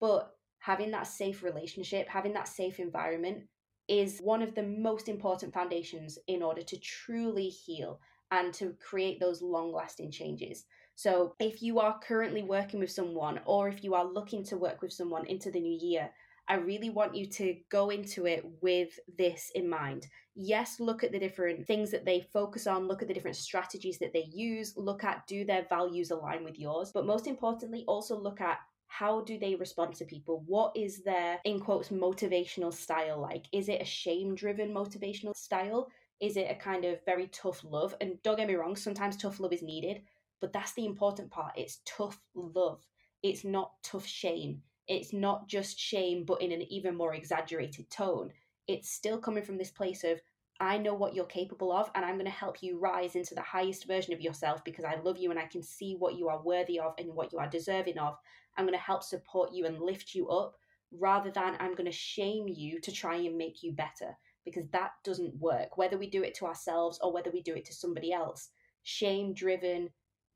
But 0.00 0.30
having 0.58 0.90
that 0.92 1.06
safe 1.06 1.42
relationship, 1.42 2.08
having 2.08 2.32
that 2.32 2.48
safe 2.48 2.80
environment 2.80 3.44
is 3.86 4.20
one 4.20 4.42
of 4.42 4.54
the 4.54 4.62
most 4.62 5.08
important 5.08 5.52
foundations 5.52 6.18
in 6.26 6.42
order 6.42 6.62
to 6.62 6.78
truly 6.78 7.48
heal 7.48 8.00
and 8.30 8.52
to 8.54 8.74
create 8.80 9.18
those 9.20 9.42
long 9.42 9.72
lasting 9.72 10.10
changes. 10.10 10.64
So, 10.98 11.36
if 11.38 11.62
you 11.62 11.78
are 11.78 12.00
currently 12.00 12.42
working 12.42 12.80
with 12.80 12.90
someone 12.90 13.38
or 13.44 13.68
if 13.68 13.84
you 13.84 13.94
are 13.94 14.04
looking 14.04 14.42
to 14.46 14.56
work 14.56 14.82
with 14.82 14.92
someone 14.92 15.26
into 15.26 15.48
the 15.48 15.60
new 15.60 15.78
year, 15.80 16.10
I 16.48 16.54
really 16.54 16.90
want 16.90 17.14
you 17.14 17.26
to 17.26 17.54
go 17.70 17.90
into 17.90 18.26
it 18.26 18.44
with 18.60 18.98
this 19.16 19.52
in 19.54 19.68
mind. 19.68 20.08
Yes, 20.34 20.80
look 20.80 21.04
at 21.04 21.12
the 21.12 21.18
different 21.20 21.64
things 21.68 21.92
that 21.92 22.04
they 22.04 22.26
focus 22.32 22.66
on, 22.66 22.88
look 22.88 23.00
at 23.00 23.06
the 23.06 23.14
different 23.14 23.36
strategies 23.36 24.00
that 24.00 24.12
they 24.12 24.24
use, 24.24 24.76
look 24.76 25.04
at 25.04 25.24
do 25.28 25.44
their 25.44 25.66
values 25.68 26.10
align 26.10 26.42
with 26.42 26.58
yours, 26.58 26.90
but 26.92 27.06
most 27.06 27.28
importantly, 27.28 27.84
also 27.86 28.18
look 28.18 28.40
at 28.40 28.58
how 28.88 29.20
do 29.20 29.38
they 29.38 29.54
respond 29.54 29.94
to 29.94 30.04
people? 30.04 30.42
What 30.48 30.76
is 30.76 31.04
their, 31.04 31.38
in 31.44 31.60
quotes, 31.60 31.90
motivational 31.90 32.74
style 32.74 33.20
like? 33.20 33.44
Is 33.52 33.68
it 33.68 33.80
a 33.80 33.84
shame 33.84 34.34
driven 34.34 34.74
motivational 34.74 35.36
style? 35.36 35.92
Is 36.20 36.36
it 36.36 36.50
a 36.50 36.56
kind 36.56 36.84
of 36.84 37.04
very 37.04 37.28
tough 37.28 37.62
love? 37.62 37.94
And 38.00 38.20
don't 38.24 38.36
get 38.36 38.48
me 38.48 38.56
wrong, 38.56 38.74
sometimes 38.74 39.16
tough 39.16 39.38
love 39.38 39.52
is 39.52 39.62
needed, 39.62 40.02
but 40.40 40.52
that's 40.52 40.72
the 40.74 40.86
important 40.86 41.30
part. 41.30 41.52
It's 41.56 41.80
tough 41.84 42.20
love. 42.34 42.86
It's 43.22 43.44
not 43.44 43.72
tough 43.82 44.06
shame. 44.06 44.62
It's 44.86 45.12
not 45.12 45.48
just 45.48 45.78
shame, 45.78 46.24
but 46.24 46.40
in 46.40 46.52
an 46.52 46.62
even 46.62 46.96
more 46.96 47.14
exaggerated 47.14 47.90
tone. 47.90 48.30
It's 48.66 48.90
still 48.90 49.18
coming 49.18 49.42
from 49.42 49.58
this 49.58 49.70
place 49.70 50.04
of, 50.04 50.20
I 50.60 50.78
know 50.78 50.94
what 50.94 51.14
you're 51.14 51.24
capable 51.24 51.72
of, 51.72 51.90
and 51.94 52.04
I'm 52.04 52.14
going 52.14 52.24
to 52.24 52.30
help 52.30 52.62
you 52.62 52.78
rise 52.78 53.14
into 53.14 53.34
the 53.34 53.42
highest 53.42 53.86
version 53.86 54.12
of 54.12 54.20
yourself 54.20 54.64
because 54.64 54.84
I 54.84 54.96
love 55.02 55.18
you 55.18 55.30
and 55.30 55.38
I 55.38 55.46
can 55.46 55.62
see 55.62 55.94
what 55.96 56.16
you 56.16 56.28
are 56.28 56.42
worthy 56.42 56.80
of 56.80 56.94
and 56.98 57.14
what 57.14 57.32
you 57.32 57.38
are 57.38 57.48
deserving 57.48 57.98
of. 57.98 58.16
I'm 58.56 58.64
going 58.64 58.76
to 58.76 58.82
help 58.84 59.02
support 59.02 59.52
you 59.52 59.66
and 59.66 59.78
lift 59.78 60.14
you 60.14 60.28
up 60.28 60.56
rather 60.90 61.30
than 61.30 61.56
I'm 61.60 61.74
going 61.74 61.90
to 61.90 61.92
shame 61.92 62.48
you 62.48 62.80
to 62.80 62.90
try 62.90 63.16
and 63.16 63.36
make 63.36 63.62
you 63.62 63.72
better 63.72 64.16
because 64.44 64.64
that 64.72 64.92
doesn't 65.04 65.36
work. 65.36 65.76
Whether 65.76 65.98
we 65.98 66.08
do 66.08 66.22
it 66.22 66.34
to 66.36 66.46
ourselves 66.46 66.98
or 67.02 67.12
whether 67.12 67.30
we 67.30 67.42
do 67.42 67.54
it 67.54 67.64
to 67.66 67.74
somebody 67.74 68.12
else, 68.12 68.48
shame 68.82 69.34
driven, 69.34 69.90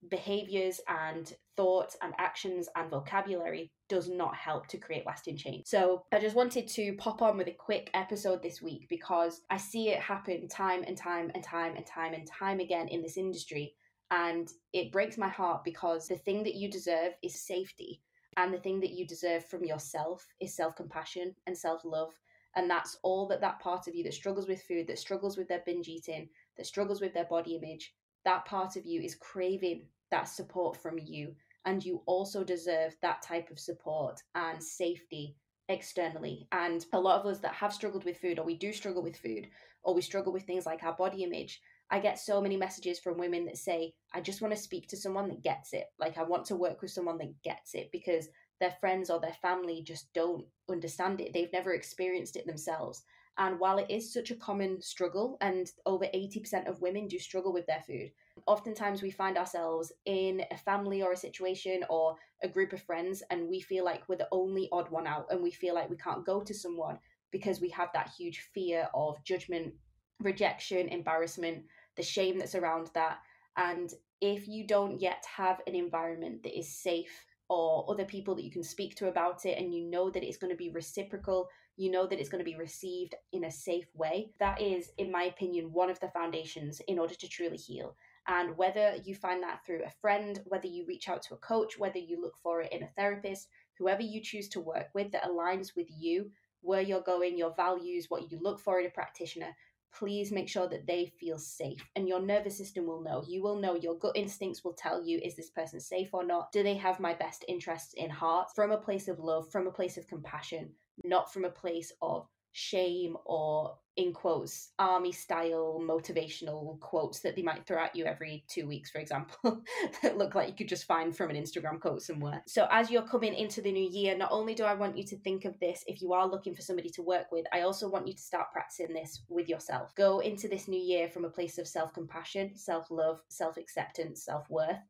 behaviors 0.08 0.80
and 0.88 1.32
thoughts 1.56 1.96
and 2.02 2.12
actions 2.18 2.68
and 2.76 2.90
vocabulary 2.90 3.70
does 3.88 4.08
not 4.08 4.34
help 4.34 4.66
to 4.68 4.78
create 4.78 5.06
lasting 5.06 5.36
change. 5.36 5.66
So, 5.66 6.04
I 6.12 6.18
just 6.18 6.36
wanted 6.36 6.66
to 6.68 6.94
pop 6.94 7.22
on 7.22 7.36
with 7.36 7.48
a 7.48 7.56
quick 7.58 7.90
episode 7.94 8.42
this 8.42 8.62
week 8.62 8.86
because 8.88 9.42
I 9.50 9.56
see 9.56 9.90
it 9.90 10.00
happen 10.00 10.48
time 10.48 10.84
and 10.86 10.96
time 10.96 11.30
and 11.34 11.44
time 11.44 11.74
and 11.76 11.86
time 11.86 12.14
and 12.14 12.26
time 12.26 12.60
again 12.60 12.88
in 12.88 13.02
this 13.02 13.16
industry. 13.16 13.74
And 14.10 14.50
it 14.72 14.92
breaks 14.92 15.16
my 15.16 15.28
heart 15.28 15.64
because 15.64 16.06
the 16.06 16.16
thing 16.16 16.42
that 16.44 16.54
you 16.54 16.70
deserve 16.70 17.14
is 17.22 17.46
safety. 17.46 18.02
And 18.36 18.52
the 18.52 18.58
thing 18.58 18.80
that 18.80 18.92
you 18.92 19.06
deserve 19.06 19.44
from 19.44 19.64
yourself 19.64 20.26
is 20.40 20.54
self 20.54 20.74
compassion 20.74 21.34
and 21.46 21.56
self 21.56 21.84
love. 21.84 22.12
And 22.56 22.68
that's 22.68 22.98
all 23.02 23.26
that 23.28 23.40
that 23.40 23.60
part 23.60 23.88
of 23.88 23.94
you 23.94 24.04
that 24.04 24.14
struggles 24.14 24.48
with 24.48 24.62
food, 24.62 24.86
that 24.86 24.98
struggles 24.98 25.36
with 25.36 25.48
their 25.48 25.62
binge 25.64 25.88
eating, 25.88 26.28
that 26.56 26.66
struggles 26.66 27.00
with 27.00 27.14
their 27.14 27.24
body 27.24 27.56
image, 27.56 27.94
that 28.24 28.44
part 28.44 28.76
of 28.76 28.86
you 28.86 29.00
is 29.00 29.14
craving 29.14 29.86
that 30.10 30.28
support 30.28 30.76
from 30.76 30.98
you. 30.98 31.34
And 31.64 31.84
you 31.84 32.02
also 32.06 32.42
deserve 32.42 32.96
that 33.02 33.22
type 33.22 33.50
of 33.50 33.58
support 33.58 34.20
and 34.34 34.62
safety 34.62 35.36
externally. 35.68 36.48
And 36.50 36.84
a 36.92 37.00
lot 37.00 37.20
of 37.20 37.26
us 37.26 37.38
that 37.40 37.54
have 37.54 37.72
struggled 37.72 38.04
with 38.04 38.18
food, 38.18 38.38
or 38.38 38.44
we 38.44 38.56
do 38.56 38.72
struggle 38.72 39.02
with 39.02 39.16
food, 39.16 39.48
or 39.84 39.94
we 39.94 40.02
struggle 40.02 40.32
with 40.32 40.42
things 40.42 40.66
like 40.66 40.82
our 40.82 40.94
body 40.94 41.22
image, 41.22 41.60
I 41.90 42.00
get 42.00 42.18
so 42.18 42.40
many 42.40 42.56
messages 42.56 42.98
from 42.98 43.18
women 43.18 43.44
that 43.46 43.58
say, 43.58 43.92
I 44.12 44.20
just 44.22 44.40
want 44.40 44.54
to 44.54 44.60
speak 44.60 44.88
to 44.88 44.96
someone 44.96 45.28
that 45.28 45.42
gets 45.42 45.72
it. 45.72 45.86
Like, 45.98 46.18
I 46.18 46.22
want 46.22 46.46
to 46.46 46.56
work 46.56 46.82
with 46.82 46.90
someone 46.90 47.18
that 47.18 47.42
gets 47.44 47.74
it 47.74 47.90
because 47.92 48.28
their 48.60 48.74
friends 48.80 49.10
or 49.10 49.20
their 49.20 49.36
family 49.42 49.82
just 49.82 50.12
don't 50.14 50.44
understand 50.70 51.20
it. 51.20 51.32
They've 51.32 51.52
never 51.52 51.74
experienced 51.74 52.36
it 52.36 52.46
themselves. 52.46 53.02
And 53.38 53.58
while 53.58 53.78
it 53.78 53.86
is 53.88 54.12
such 54.12 54.30
a 54.30 54.36
common 54.36 54.80
struggle, 54.82 55.38
and 55.40 55.70
over 55.86 56.04
80% 56.04 56.68
of 56.68 56.82
women 56.82 57.08
do 57.08 57.18
struggle 57.18 57.52
with 57.52 57.66
their 57.66 57.82
food, 57.86 58.10
oftentimes 58.46 59.00
we 59.00 59.10
find 59.10 59.38
ourselves 59.38 59.90
in 60.04 60.42
a 60.50 60.56
family 60.56 61.02
or 61.02 61.12
a 61.12 61.16
situation 61.16 61.82
or 61.88 62.16
a 62.42 62.48
group 62.48 62.74
of 62.74 62.82
friends, 62.82 63.22
and 63.30 63.48
we 63.48 63.60
feel 63.60 63.84
like 63.84 64.06
we're 64.06 64.16
the 64.16 64.28
only 64.32 64.68
odd 64.70 64.90
one 64.90 65.06
out, 65.06 65.26
and 65.30 65.42
we 65.42 65.50
feel 65.50 65.74
like 65.74 65.88
we 65.88 65.96
can't 65.96 66.26
go 66.26 66.42
to 66.42 66.52
someone 66.52 66.98
because 67.30 67.60
we 67.60 67.70
have 67.70 67.88
that 67.94 68.12
huge 68.16 68.40
fear 68.52 68.86
of 68.92 69.22
judgment, 69.24 69.72
rejection, 70.20 70.88
embarrassment, 70.88 71.64
the 71.96 72.02
shame 72.02 72.38
that's 72.38 72.54
around 72.54 72.90
that. 72.92 73.18
And 73.56 73.90
if 74.20 74.46
you 74.46 74.66
don't 74.66 75.00
yet 75.00 75.24
have 75.36 75.60
an 75.66 75.74
environment 75.74 76.42
that 76.42 76.56
is 76.56 76.68
safe 76.68 77.24
or 77.48 77.84
other 77.90 78.04
people 78.04 78.34
that 78.34 78.44
you 78.44 78.50
can 78.50 78.62
speak 78.62 78.94
to 78.96 79.08
about 79.08 79.46
it, 79.46 79.58
and 79.58 79.74
you 79.74 79.84
know 79.84 80.10
that 80.10 80.22
it's 80.22 80.36
going 80.36 80.50
to 80.52 80.56
be 80.56 80.70
reciprocal, 80.70 81.48
you 81.76 81.90
know 81.90 82.06
that 82.06 82.18
it's 82.18 82.28
going 82.28 82.44
to 82.44 82.50
be 82.50 82.56
received 82.56 83.14
in 83.32 83.44
a 83.44 83.50
safe 83.50 83.86
way, 83.94 84.30
that 84.38 84.60
is, 84.60 84.90
in 84.98 85.10
my 85.10 85.24
opinion, 85.24 85.72
one 85.72 85.90
of 85.90 86.00
the 86.00 86.08
foundations 86.08 86.80
in 86.86 86.98
order 86.98 87.14
to 87.14 87.28
truly 87.28 87.56
heal. 87.56 87.96
And 88.28 88.56
whether 88.56 88.96
you 89.04 89.14
find 89.14 89.42
that 89.42 89.64
through 89.64 89.82
a 89.84 89.90
friend, 90.00 90.40
whether 90.44 90.68
you 90.68 90.84
reach 90.86 91.08
out 91.08 91.22
to 91.22 91.34
a 91.34 91.38
coach, 91.38 91.78
whether 91.78 91.98
you 91.98 92.20
look 92.20 92.36
for 92.42 92.60
it 92.60 92.72
in 92.72 92.82
a 92.82 92.88
therapist, 92.88 93.48
whoever 93.78 94.02
you 94.02 94.20
choose 94.20 94.48
to 94.50 94.60
work 94.60 94.88
with 94.94 95.10
that 95.12 95.24
aligns 95.24 95.74
with 95.74 95.88
you, 95.90 96.30
where 96.60 96.82
you're 96.82 97.00
going, 97.00 97.36
your 97.36 97.54
values, 97.54 98.06
what 98.08 98.30
you 98.30 98.38
look 98.40 98.60
for 98.60 98.78
in 98.78 98.86
a 98.86 98.90
practitioner, 98.90 99.56
please 99.92 100.32
make 100.32 100.48
sure 100.48 100.68
that 100.68 100.86
they 100.86 101.12
feel 101.20 101.38
safe. 101.38 101.84
And 101.96 102.08
your 102.08 102.20
nervous 102.20 102.56
system 102.56 102.86
will 102.86 103.02
know. 103.02 103.24
You 103.26 103.42
will 103.42 103.56
know. 103.56 103.74
Your 103.74 103.98
gut 103.98 104.16
instincts 104.16 104.64
will 104.64 104.72
tell 104.72 105.04
you 105.04 105.18
is 105.22 105.34
this 105.34 105.50
person 105.50 105.80
safe 105.80 106.10
or 106.12 106.24
not? 106.24 106.52
Do 106.52 106.62
they 106.62 106.74
have 106.74 107.00
my 107.00 107.14
best 107.14 107.44
interests 107.48 107.94
in 107.94 108.10
heart? 108.10 108.48
From 108.54 108.70
a 108.70 108.78
place 108.78 109.08
of 109.08 109.18
love, 109.18 109.50
from 109.50 109.66
a 109.66 109.72
place 109.72 109.96
of 109.96 110.06
compassion, 110.06 110.70
not 111.04 111.32
from 111.32 111.44
a 111.44 111.50
place 111.50 111.92
of 112.00 112.26
shame 112.52 113.16
or 113.24 113.76
in 113.96 114.12
quotes 114.12 114.70
army 114.78 115.12
style 115.12 115.78
motivational 115.82 116.78
quotes 116.80 117.20
that 117.20 117.36
they 117.36 117.42
might 117.42 117.66
throw 117.66 117.82
at 117.82 117.94
you 117.94 118.06
every 118.06 118.42
two 118.48 118.66
weeks 118.66 118.90
for 118.90 118.98
example 118.98 119.62
that 120.02 120.16
look 120.16 120.34
like 120.34 120.48
you 120.48 120.54
could 120.54 120.68
just 120.68 120.86
find 120.86 121.14
from 121.14 121.28
an 121.28 121.36
instagram 121.36 121.78
quote 121.78 122.00
somewhere. 122.02 122.42
So 122.46 122.66
as 122.70 122.90
you're 122.90 123.02
coming 123.02 123.34
into 123.34 123.60
the 123.60 123.72
new 123.72 123.88
year 123.90 124.16
not 124.16 124.32
only 124.32 124.54
do 124.54 124.64
i 124.64 124.72
want 124.72 124.96
you 124.96 125.04
to 125.04 125.16
think 125.18 125.44
of 125.44 125.58
this 125.60 125.84
if 125.86 126.00
you 126.00 126.12
are 126.12 126.26
looking 126.26 126.54
for 126.54 126.62
somebody 126.62 126.88
to 126.90 127.02
work 127.02 127.26
with 127.32 127.44
i 127.52 127.62
also 127.62 127.88
want 127.88 128.06
you 128.06 128.14
to 128.14 128.22
start 128.22 128.52
practicing 128.52 128.94
this 128.94 129.22
with 129.28 129.48
yourself. 129.48 129.94
Go 129.94 130.20
into 130.20 130.48
this 130.48 130.68
new 130.68 130.80
year 130.80 131.08
from 131.08 131.24
a 131.24 131.30
place 131.30 131.58
of 131.58 131.68
self-compassion 131.68 132.56
self-love 132.56 133.20
self-acceptance 133.28 134.24
self-worth 134.24 134.80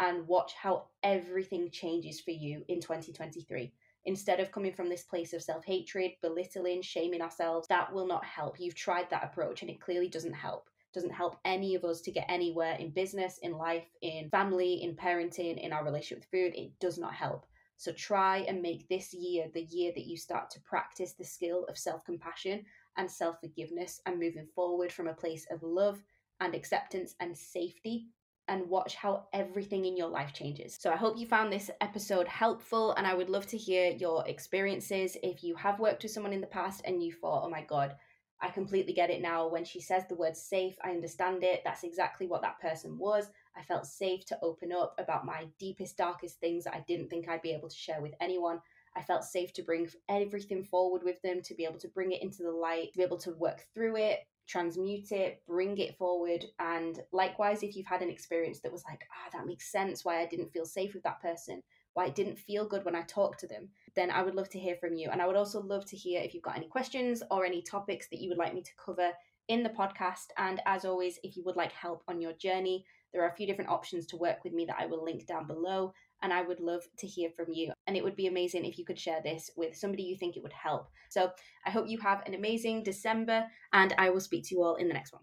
and 0.00 0.26
watch 0.26 0.52
how 0.60 0.86
everything 1.02 1.70
changes 1.70 2.20
for 2.20 2.32
you 2.32 2.64
in 2.68 2.80
2023 2.80 3.72
instead 4.04 4.40
of 4.40 4.52
coming 4.52 4.72
from 4.72 4.88
this 4.88 5.02
place 5.02 5.32
of 5.32 5.42
self 5.42 5.64
hatred, 5.64 6.12
belittling, 6.22 6.82
shaming 6.82 7.22
ourselves, 7.22 7.66
that 7.68 7.92
will 7.92 8.06
not 8.06 8.24
help. 8.24 8.58
You've 8.58 8.74
tried 8.74 9.08
that 9.10 9.24
approach 9.24 9.62
and 9.62 9.70
it 9.70 9.80
clearly 9.80 10.08
doesn't 10.08 10.32
help. 10.32 10.68
Doesn't 10.92 11.10
help 11.12 11.38
any 11.44 11.74
of 11.74 11.84
us 11.84 12.00
to 12.02 12.10
get 12.10 12.26
anywhere 12.28 12.76
in 12.78 12.90
business, 12.90 13.38
in 13.42 13.52
life, 13.52 13.86
in 14.02 14.28
family, 14.30 14.82
in 14.82 14.94
parenting, 14.94 15.58
in 15.58 15.72
our 15.72 15.84
relationship 15.84 16.18
with 16.18 16.30
food. 16.30 16.54
It 16.54 16.78
does 16.80 16.98
not 16.98 17.14
help. 17.14 17.46
So 17.76 17.92
try 17.92 18.38
and 18.48 18.62
make 18.62 18.88
this 18.88 19.12
year 19.14 19.46
the 19.54 19.62
year 19.62 19.92
that 19.94 20.06
you 20.06 20.16
start 20.16 20.50
to 20.50 20.60
practice 20.60 21.14
the 21.14 21.24
skill 21.24 21.64
of 21.68 21.78
self 21.78 22.04
compassion 22.04 22.64
and 22.96 23.10
self 23.10 23.40
forgiveness 23.40 24.00
and 24.06 24.20
moving 24.20 24.46
forward 24.54 24.92
from 24.92 25.08
a 25.08 25.14
place 25.14 25.46
of 25.50 25.62
love 25.62 26.02
and 26.40 26.54
acceptance 26.54 27.14
and 27.20 27.36
safety 27.36 28.08
and 28.48 28.68
watch 28.68 28.94
how 28.94 29.24
everything 29.32 29.84
in 29.84 29.96
your 29.96 30.08
life 30.08 30.32
changes. 30.32 30.76
So 30.80 30.90
I 30.90 30.96
hope 30.96 31.16
you 31.16 31.26
found 31.26 31.52
this 31.52 31.70
episode 31.80 32.26
helpful 32.26 32.92
and 32.94 33.06
I 33.06 33.14
would 33.14 33.30
love 33.30 33.46
to 33.48 33.56
hear 33.56 33.90
your 33.90 34.26
experiences. 34.26 35.16
If 35.22 35.44
you 35.44 35.54
have 35.54 35.78
worked 35.78 36.02
with 36.02 36.12
someone 36.12 36.32
in 36.32 36.40
the 36.40 36.46
past 36.46 36.82
and 36.84 37.02
you 37.02 37.12
thought, 37.12 37.44
oh 37.44 37.50
my 37.50 37.62
God, 37.62 37.94
I 38.40 38.48
completely 38.48 38.92
get 38.92 39.10
it 39.10 39.22
now. 39.22 39.46
When 39.46 39.64
she 39.64 39.80
says 39.80 40.04
the 40.08 40.16
word 40.16 40.36
safe, 40.36 40.76
I 40.82 40.90
understand 40.90 41.44
it. 41.44 41.62
That's 41.64 41.84
exactly 41.84 42.26
what 42.26 42.42
that 42.42 42.60
person 42.60 42.98
was. 42.98 43.30
I 43.56 43.62
felt 43.62 43.86
safe 43.86 44.24
to 44.26 44.38
open 44.42 44.72
up 44.72 44.96
about 44.98 45.24
my 45.24 45.46
deepest, 45.60 45.96
darkest 45.96 46.40
things 46.40 46.64
that 46.64 46.74
I 46.74 46.84
didn't 46.88 47.08
think 47.08 47.28
I'd 47.28 47.42
be 47.42 47.52
able 47.52 47.68
to 47.68 47.76
share 47.76 48.02
with 48.02 48.14
anyone. 48.20 48.60
I 48.96 49.02
felt 49.02 49.24
safe 49.24 49.52
to 49.54 49.62
bring 49.62 49.88
everything 50.08 50.64
forward 50.64 51.02
with 51.04 51.22
them, 51.22 51.40
to 51.42 51.54
be 51.54 51.64
able 51.64 51.78
to 51.78 51.88
bring 51.88 52.12
it 52.12 52.22
into 52.22 52.42
the 52.42 52.50
light, 52.50 52.92
to 52.92 52.98
be 52.98 53.04
able 53.04 53.18
to 53.18 53.30
work 53.32 53.64
through 53.74 53.96
it, 53.96 54.26
transmute 54.52 55.10
it, 55.12 55.42
bring 55.46 55.78
it 55.78 55.96
forward. 55.96 56.44
And 56.58 57.00
likewise, 57.10 57.62
if 57.62 57.74
you've 57.74 57.86
had 57.86 58.02
an 58.02 58.10
experience 58.10 58.60
that 58.60 58.72
was 58.72 58.84
like, 58.88 59.02
ah, 59.10 59.30
that 59.32 59.46
makes 59.46 59.72
sense 59.72 60.04
why 60.04 60.20
I 60.20 60.26
didn't 60.26 60.52
feel 60.52 60.66
safe 60.66 60.92
with 60.92 61.02
that 61.04 61.22
person, 61.22 61.62
why 61.94 62.06
it 62.06 62.14
didn't 62.14 62.38
feel 62.38 62.68
good 62.68 62.84
when 62.84 62.94
I 62.94 63.02
talked 63.02 63.40
to 63.40 63.46
them, 63.46 63.70
then 63.96 64.10
I 64.10 64.22
would 64.22 64.34
love 64.34 64.50
to 64.50 64.58
hear 64.58 64.76
from 64.76 64.94
you. 64.94 65.08
And 65.10 65.22
I 65.22 65.26
would 65.26 65.36
also 65.36 65.62
love 65.62 65.86
to 65.86 65.96
hear 65.96 66.20
if 66.20 66.34
you've 66.34 66.42
got 66.42 66.56
any 66.56 66.68
questions 66.68 67.22
or 67.30 67.46
any 67.46 67.62
topics 67.62 68.08
that 68.10 68.20
you 68.20 68.28
would 68.28 68.38
like 68.38 68.54
me 68.54 68.62
to 68.62 68.70
cover 68.84 69.10
in 69.48 69.62
the 69.62 69.70
podcast. 69.70 70.26
And 70.36 70.60
as 70.66 70.84
always, 70.84 71.18
if 71.22 71.34
you 71.34 71.42
would 71.44 71.56
like 71.56 71.72
help 71.72 72.02
on 72.06 72.20
your 72.20 72.34
journey, 72.34 72.84
there 73.12 73.22
are 73.22 73.30
a 73.30 73.34
few 73.34 73.46
different 73.46 73.70
options 73.70 74.06
to 74.06 74.16
work 74.16 74.44
with 74.44 74.52
me 74.52 74.66
that 74.66 74.76
I 74.78 74.86
will 74.86 75.02
link 75.02 75.26
down 75.26 75.46
below 75.46 75.94
and 76.22 76.32
I 76.32 76.42
would 76.42 76.60
love 76.60 76.82
to 76.98 77.06
hear 77.06 77.28
from 77.30 77.46
you. 77.52 77.72
And 77.86 77.96
it 77.96 78.02
would 78.02 78.16
be 78.16 78.26
amazing 78.26 78.64
if 78.64 78.78
you 78.78 78.84
could 78.84 78.98
share 78.98 79.20
this 79.22 79.50
with 79.56 79.76
somebody 79.76 80.04
you 80.04 80.16
think 80.16 80.36
it 80.36 80.42
would 80.42 80.52
help. 80.52 80.88
So 81.10 81.30
I 81.66 81.70
hope 81.70 81.88
you 81.88 81.98
have 81.98 82.22
an 82.24 82.34
amazing 82.34 82.82
December, 82.84 83.44
and 83.72 83.94
I 83.98 84.08
will 84.08 84.20
speak 84.20 84.44
to 84.44 84.54
you 84.54 84.62
all 84.62 84.76
in 84.76 84.88
the 84.88 84.94
next 84.94 85.12
one. 85.12 85.20